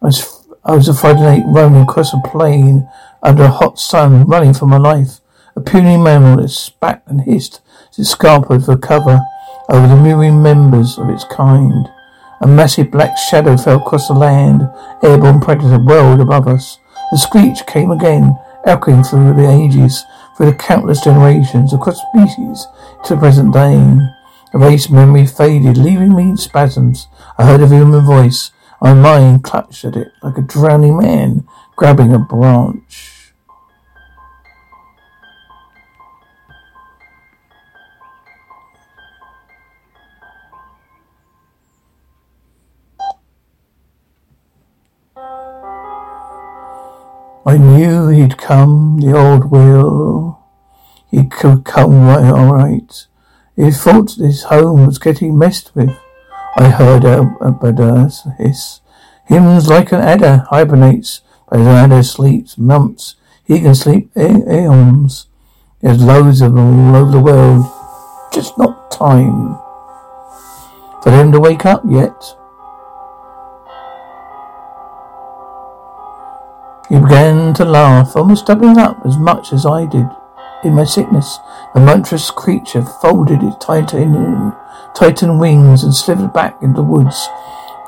I 0.00 0.06
was, 0.06 0.48
I 0.64 0.74
was 0.74 0.88
a 0.88 0.94
Friday 0.94 1.20
night 1.20 1.44
roaming 1.46 1.82
across 1.82 2.14
a 2.14 2.20
plain 2.24 2.88
under 3.22 3.44
a 3.44 3.50
hot 3.50 3.78
sun, 3.78 4.24
running 4.24 4.54
for 4.54 4.66
my 4.66 4.78
life. 4.78 5.20
A 5.56 5.60
puny 5.60 5.98
mammal 5.98 6.36
that 6.36 6.48
spat 6.48 7.02
and 7.06 7.20
hissed 7.20 7.60
as 7.90 7.98
it 7.98 8.04
scampered 8.06 8.64
for 8.64 8.78
cover 8.78 9.20
over 9.68 9.88
the 9.88 9.96
myriad 9.96 10.34
members 10.34 10.96
of 10.96 11.10
its 11.10 11.24
kind. 11.24 11.90
A 12.40 12.46
massive 12.46 12.90
black 12.90 13.18
shadow 13.18 13.58
fell 13.58 13.76
across 13.78 14.08
the 14.08 14.14
land. 14.14 14.70
Airborne 15.02 15.40
predator 15.40 15.78
whirled 15.78 16.20
above 16.20 16.48
us. 16.48 16.78
The 17.10 17.18
screech 17.18 17.66
came 17.66 17.90
again, 17.90 18.38
echoing 18.64 19.02
through 19.02 19.34
the 19.34 19.50
ages, 19.50 20.04
through 20.36 20.46
the 20.46 20.56
countless 20.56 21.02
generations, 21.02 21.74
across 21.74 22.00
species 22.12 22.66
to 23.04 23.14
the 23.14 23.20
present 23.20 23.52
day. 23.52 24.17
Erased 24.54 24.90
memory 24.90 25.26
faded, 25.26 25.76
leaving 25.76 26.14
me 26.14 26.22
in 26.30 26.36
spasms. 26.36 27.08
I 27.36 27.44
heard 27.44 27.60
a 27.60 27.68
human 27.68 28.04
voice. 28.04 28.50
My 28.80 28.94
mind 28.94 29.44
clutched 29.44 29.84
at 29.84 29.96
it 29.96 30.12
like 30.22 30.38
a 30.38 30.42
drowning 30.42 30.96
man 30.96 31.46
grabbing 31.76 32.14
a 32.14 32.18
branch. 32.18 33.32
I 47.46 47.56
knew 47.56 48.08
he'd 48.08 48.38
come, 48.38 49.00
the 49.00 49.16
old 49.16 49.50
will. 49.50 50.38
He 51.10 51.24
could 51.26 51.64
come 51.64 52.06
right, 52.06 52.30
all 52.30 52.52
right. 52.52 53.07
He 53.58 53.72
thought 53.72 54.12
his 54.12 54.44
home 54.44 54.86
was 54.86 55.00
getting 55.00 55.36
messed 55.36 55.74
with. 55.74 55.90
I 56.56 56.68
heard 56.68 57.04
a 57.04 57.34
Abada's 57.40 58.24
hiss. 58.38 58.80
Him's 59.26 59.66
like 59.66 59.90
an 59.90 60.00
adder 60.00 60.46
hibernates, 60.48 61.22
but 61.50 61.60
adder 61.60 62.04
sleeps 62.04 62.56
months, 62.56 63.16
he 63.44 63.58
can 63.58 63.74
sleep 63.74 64.12
aeons. 64.16 65.26
There's 65.80 66.00
loads 66.00 66.40
of 66.40 66.54
them 66.54 66.90
all 66.90 66.96
over 67.02 67.10
the 67.10 67.20
world. 67.20 67.66
Just 68.32 68.56
not 68.58 68.92
time 68.92 69.56
for 71.02 71.10
them 71.10 71.32
to 71.32 71.40
wake 71.40 71.66
up 71.66 71.82
yet. 71.88 72.36
He 76.88 77.00
began 77.00 77.54
to 77.54 77.64
laugh, 77.64 78.14
almost 78.14 78.46
doubling 78.46 78.78
up 78.78 79.04
as 79.04 79.16
much 79.16 79.52
as 79.52 79.66
I 79.66 79.84
did. 79.86 80.06
In 80.64 80.74
my 80.74 80.84
sickness, 80.84 81.38
the 81.72 81.80
monstrous 81.80 82.32
creature 82.32 82.82
folded 82.82 83.44
its 83.44 83.64
titan, 83.64 84.52
titan 84.92 85.38
wings 85.38 85.84
and 85.84 85.94
slithered 85.94 86.32
back 86.32 86.60
into 86.60 86.78
the 86.78 86.82
woods. 86.82 87.28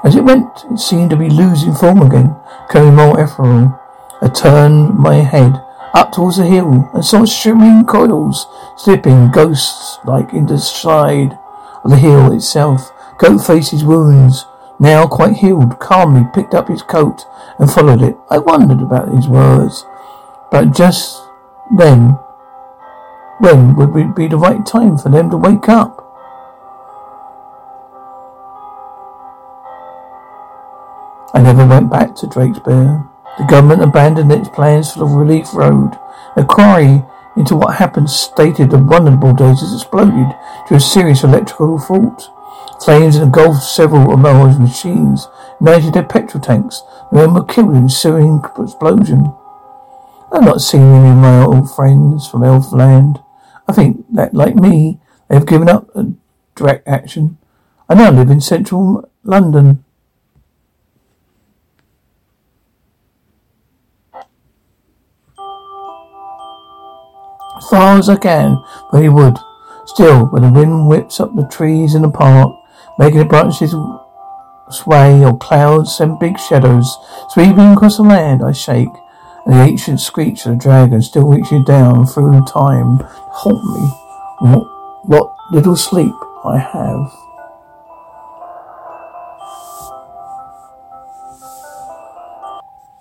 As 0.05 0.15
it 0.15 0.23
went, 0.23 0.65
it 0.71 0.79
seemed 0.79 1.11
to 1.11 1.17
be 1.17 1.29
losing 1.29 1.75
form 1.75 2.01
again, 2.01 2.37
becoming 2.69 2.95
more 2.95 3.21
ethereal. 3.21 3.77
I 4.23 4.29
turned 4.29 4.97
my 4.97 5.17
head 5.17 5.61
up 5.95 6.13
towards 6.13 6.37
the 6.37 6.47
hill 6.47 6.89
and 6.95 7.05
saw 7.05 7.25
shimmering 7.25 7.85
coils 7.87 8.47
slipping 8.77 9.33
ghosts 9.33 9.99
like 10.05 10.33
into 10.33 10.55
the 10.55 10.61
side 10.61 11.37
of 11.83 11.91
the 11.91 11.97
hill 11.97 12.33
itself. 12.33 12.93
Goatface's 13.19 13.85
wounds, 13.85 14.47
now 14.79 15.09
quite 15.09 15.39
healed, 15.39 15.81
calmly 15.81 16.25
picked 16.33 16.55
up 16.55 16.69
his 16.69 16.83
coat 16.83 17.27
and 17.59 17.71
followed 17.71 18.03
it. 18.03 18.17
I 18.31 18.39
wondered 18.39 18.81
about 18.81 19.13
his 19.13 19.27
words, 19.27 19.85
but 20.53 20.73
just 20.73 21.21
then 21.77 22.19
when 23.41 23.75
would 23.75 23.97
it 23.97 24.15
be 24.15 24.29
the 24.29 24.37
right 24.37 24.65
time 24.67 24.99
for 24.99 25.09
them 25.09 25.31
to 25.31 25.37
wake 25.37 25.69
up? 25.69 26.07
I 31.33 31.41
never 31.43 31.67
went 31.67 31.91
back 31.91 32.15
to 32.17 32.27
Drakesboro. 32.27 33.09
The 33.39 33.45
government 33.45 33.83
abandoned 33.83 34.31
its 34.31 34.49
plans 34.51 34.93
for 34.93 34.99
the 34.99 35.07
relief 35.07 35.55
road. 35.55 35.99
A 36.37 36.45
quarry 36.45 37.03
into 37.37 37.57
what 37.57 37.77
happened 37.77 38.11
stated 38.11 38.71
that 38.71 38.85
one 38.85 39.07
of 39.07 39.13
the 39.13 39.19
bulldozers 39.19 39.73
exploded 39.73 40.13
due 40.13 40.69
to 40.69 40.75
a 40.75 40.81
serious 40.81 41.25
electrical 41.25 41.79
fault. 41.79 42.31
Flames 42.85 43.17
engulfed 43.17 43.63
several 43.63 44.13
of 44.13 44.21
Melrose 44.21 44.59
machines, 44.59 45.29
ignited 45.61 45.95
their 45.95 46.03
petrol 46.03 46.43
tanks. 46.43 46.83
Men 47.11 47.33
were 47.33 47.45
killed 47.45 47.71
in 47.71 47.85
ensuing 47.85 48.43
explosion. 48.59 49.33
I've 50.33 50.45
not 50.45 50.61
seen 50.61 50.83
any 50.83 51.11
of 51.11 51.17
my 51.17 51.43
old 51.43 51.75
friends 51.75 52.29
from 52.29 52.43
Elfland. 52.43 53.23
I 53.71 53.73
think 53.73 54.05
that, 54.15 54.35
like 54.35 54.57
me, 54.57 54.99
they 55.29 55.37
have 55.37 55.47
given 55.47 55.69
up 55.69 55.89
direct 56.57 56.89
action. 56.89 57.39
I 57.89 57.95
now 57.95 58.11
live 58.11 58.29
in 58.29 58.41
central 58.41 59.09
London. 59.23 59.85
As 67.57 67.69
far 67.71 67.97
as 67.97 68.09
I 68.09 68.17
can, 68.17 68.61
but 68.91 69.03
he 69.03 69.09
would. 69.09 69.39
Still, 69.87 70.27
when 70.27 70.43
the 70.43 70.51
wind 70.51 70.89
whips 70.89 71.21
up 71.21 71.37
the 71.37 71.47
trees 71.47 71.95
in 71.95 72.03
the 72.03 72.11
park, 72.11 72.53
making 72.99 73.21
the 73.21 73.25
branches 73.25 73.73
sway 74.69 75.25
or 75.25 75.39
clouds 75.39 75.97
send 75.97 76.19
big 76.19 76.41
shadows 76.41 76.99
sweeping 77.29 77.75
across 77.75 77.99
the 77.99 78.03
land, 78.03 78.43
I 78.43 78.51
shake 78.51 78.89
the 79.51 79.61
ancient 79.63 79.99
screech 79.99 80.47
of 80.47 80.53
the 80.53 80.59
dragon 80.59 81.03
still 81.03 81.27
reaching 81.27 81.65
down 81.65 82.07
through 82.07 82.45
time 82.45 82.99
to 82.99 83.05
haunt 83.05 83.65
me 83.65 83.89
what, 84.39 85.07
what 85.07 85.37
little 85.51 85.75
sleep 85.75 86.15
I 86.45 86.57
have. 86.59 87.13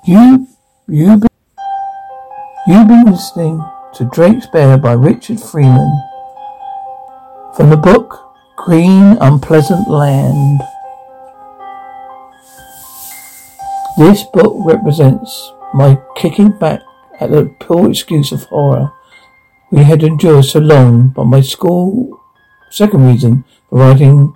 You, 0.08 0.48
you, 0.88 1.22
you've 2.66 2.88
been 2.88 3.06
listening 3.06 3.64
to 3.94 4.10
Drake's 4.12 4.48
Bear 4.48 4.80
by 4.80 4.94
Richard 4.94 5.40
Freeman 5.40 6.02
from 7.56 7.70
the 7.70 7.78
book 7.78 8.34
Green 8.56 9.18
Unpleasant 9.22 9.88
Land. 9.88 10.62
This 14.00 14.24
book 14.24 14.56
represents 14.66 15.52
my 15.74 16.00
kicking 16.16 16.52
back 16.52 16.82
at 17.20 17.32
the 17.32 17.54
poor 17.60 17.90
excuse 17.90 18.32
of 18.32 18.44
horror 18.46 18.92
we 19.72 19.84
had 19.84 20.04
endured 20.04 20.46
so 20.46 20.60
long, 20.60 21.10
but 21.10 21.26
my 21.26 21.42
school 21.42 22.20
second 22.72 23.06
reason 23.06 23.44
for 23.70 23.80
writing 23.80 24.36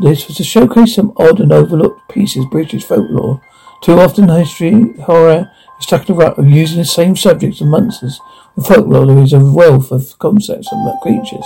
this 0.00 0.26
was 0.26 0.36
to 0.36 0.44
showcase 0.44 0.94
some 0.94 1.12
odd 1.16 1.40
and 1.40 1.52
overlooked 1.52 2.08
pieces 2.08 2.44
of 2.44 2.50
British 2.50 2.84
folklore. 2.84 3.42
Too 3.82 3.98
often 4.00 4.28
history, 4.28 4.92
horror 5.02 5.50
is 5.78 5.86
stuck 5.86 6.08
in 6.08 6.16
the 6.16 6.24
rut 6.24 6.38
of 6.38 6.48
using 6.48 6.78
the 6.78 6.84
same 6.84 7.16
subjects 7.16 7.60
and 7.60 7.70
monsters. 7.70 8.20
With 8.56 8.66
folklore 8.66 9.06
there 9.06 9.18
is 9.18 9.32
a 9.32 9.38
wealth 9.38 9.92
of 9.92 10.18
concepts 10.18 10.72
and 10.72 11.00
creatures 11.02 11.44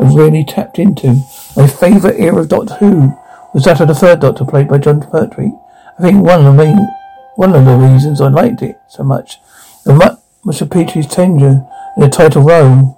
I've 0.00 0.14
really 0.14 0.44
tapped 0.44 0.78
into. 0.78 1.22
My 1.56 1.66
favourite 1.66 2.20
era 2.20 2.42
of 2.42 2.48
Doctor 2.48 2.74
Who 2.74 3.16
was 3.54 3.64
that 3.64 3.80
of 3.80 3.88
the 3.88 3.94
third 3.94 4.20
Doctor 4.20 4.44
played 4.44 4.68
by 4.68 4.78
Jon 4.78 5.00
Pertwee. 5.00 5.52
I 5.98 6.02
think 6.02 6.22
one 6.22 6.44
of 6.44 6.44
the 6.44 6.52
main 6.52 6.88
one 7.36 7.54
of 7.54 7.66
the 7.66 7.76
reasons 7.76 8.20
I 8.20 8.28
liked 8.28 8.62
it 8.62 8.80
so 8.88 9.04
much 9.04 9.38
was 10.46 10.58
Sir 10.58 10.66
Peter's 10.66 11.06
tenure 11.06 11.66
in 11.96 12.02
the 12.02 12.08
title 12.08 12.42
role. 12.42 12.94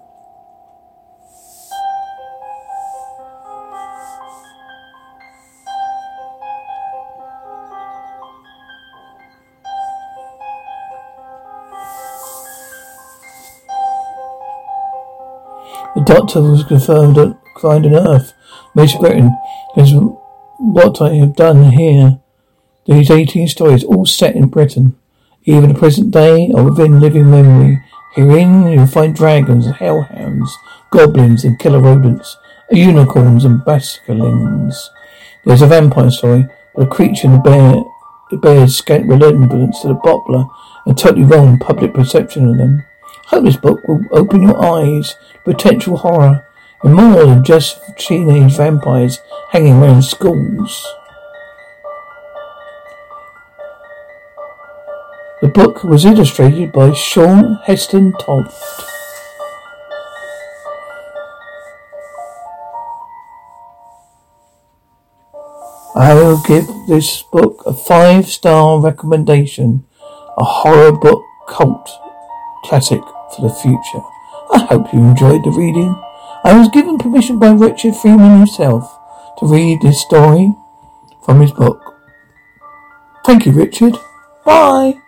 The 15.94 16.04
doctor 16.04 16.42
was 16.42 16.62
confirmed 16.62 17.18
at 17.18 17.36
Find 17.60 17.86
on 17.86 17.94
Earth, 17.94 18.34
Major 18.74 18.98
Britain, 18.98 19.36
is 19.76 19.92
what 20.58 21.02
I 21.02 21.14
have 21.14 21.34
done 21.34 21.72
here. 21.72 22.20
These 22.88 23.10
18 23.10 23.48
stories, 23.48 23.84
all 23.84 24.06
set 24.06 24.34
in 24.34 24.46
Britain. 24.48 24.96
Even 25.44 25.74
the 25.74 25.78
present 25.78 26.10
day 26.10 26.50
or 26.54 26.64
within 26.64 27.00
living 27.00 27.30
memory. 27.30 27.84
Herein 28.14 28.66
you'll 28.66 28.86
find 28.86 29.14
dragons, 29.14 29.66
hellhounds, 29.66 30.56
goblins 30.90 31.44
and 31.44 31.58
killer 31.58 31.80
rodents, 31.80 32.38
unicorns 32.70 33.44
and 33.44 33.62
basilisk's. 33.62 34.90
There's 35.44 35.60
a 35.60 35.66
vampire 35.66 36.10
story, 36.10 36.46
but 36.74 36.86
a 36.86 36.86
creature 36.86 37.26
in 37.26 37.34
the 37.34 37.40
bear 37.40 37.84
the 38.30 38.38
bears 38.38 38.76
scant 38.76 39.06
resemblance 39.06 39.80
to 39.82 39.88
the 39.88 39.94
Bopler 39.94 40.48
and 40.86 40.96
totally 40.96 41.24
wrong 41.24 41.58
public 41.58 41.92
perception 41.92 42.48
of 42.48 42.56
them. 42.56 42.84
Hope 43.26 43.44
this 43.44 43.56
book 43.58 43.86
will 43.86 44.00
open 44.12 44.42
your 44.42 44.62
eyes 44.64 45.14
to 45.44 45.52
potential 45.52 45.98
horror 45.98 46.46
and 46.82 46.94
more 46.94 47.26
than 47.26 47.44
just 47.44 47.80
teenage 47.98 48.56
vampires 48.56 49.20
hanging 49.50 49.74
around 49.74 50.02
schools. 50.02 50.86
The 55.40 55.48
book 55.48 55.84
was 55.84 56.04
illustrated 56.04 56.72
by 56.72 56.92
Sean 56.92 57.60
Heston 57.64 58.12
Toft. 58.14 58.52
I 65.94 66.14
will 66.14 66.42
give 66.42 66.66
this 66.88 67.22
book 67.22 67.62
a 67.66 67.72
five 67.72 68.26
star 68.26 68.80
recommendation. 68.80 69.84
A 70.38 70.44
horror 70.44 70.90
book 70.92 71.22
cult 71.48 71.88
classic 72.64 73.00
for 73.34 73.42
the 73.42 73.54
future. 73.54 74.02
I 74.52 74.66
hope 74.70 74.92
you 74.92 75.00
enjoyed 75.00 75.44
the 75.44 75.50
reading. 75.50 75.94
I 76.44 76.58
was 76.58 76.68
given 76.68 76.98
permission 76.98 77.38
by 77.38 77.50
Richard 77.50 77.94
Freeman 77.94 78.38
himself 78.38 78.98
to 79.38 79.46
read 79.46 79.82
this 79.82 80.00
story 80.00 80.52
from 81.24 81.40
his 81.40 81.52
book. 81.52 81.96
Thank 83.24 83.46
you, 83.46 83.52
Richard. 83.52 83.96
Bye. 84.44 84.98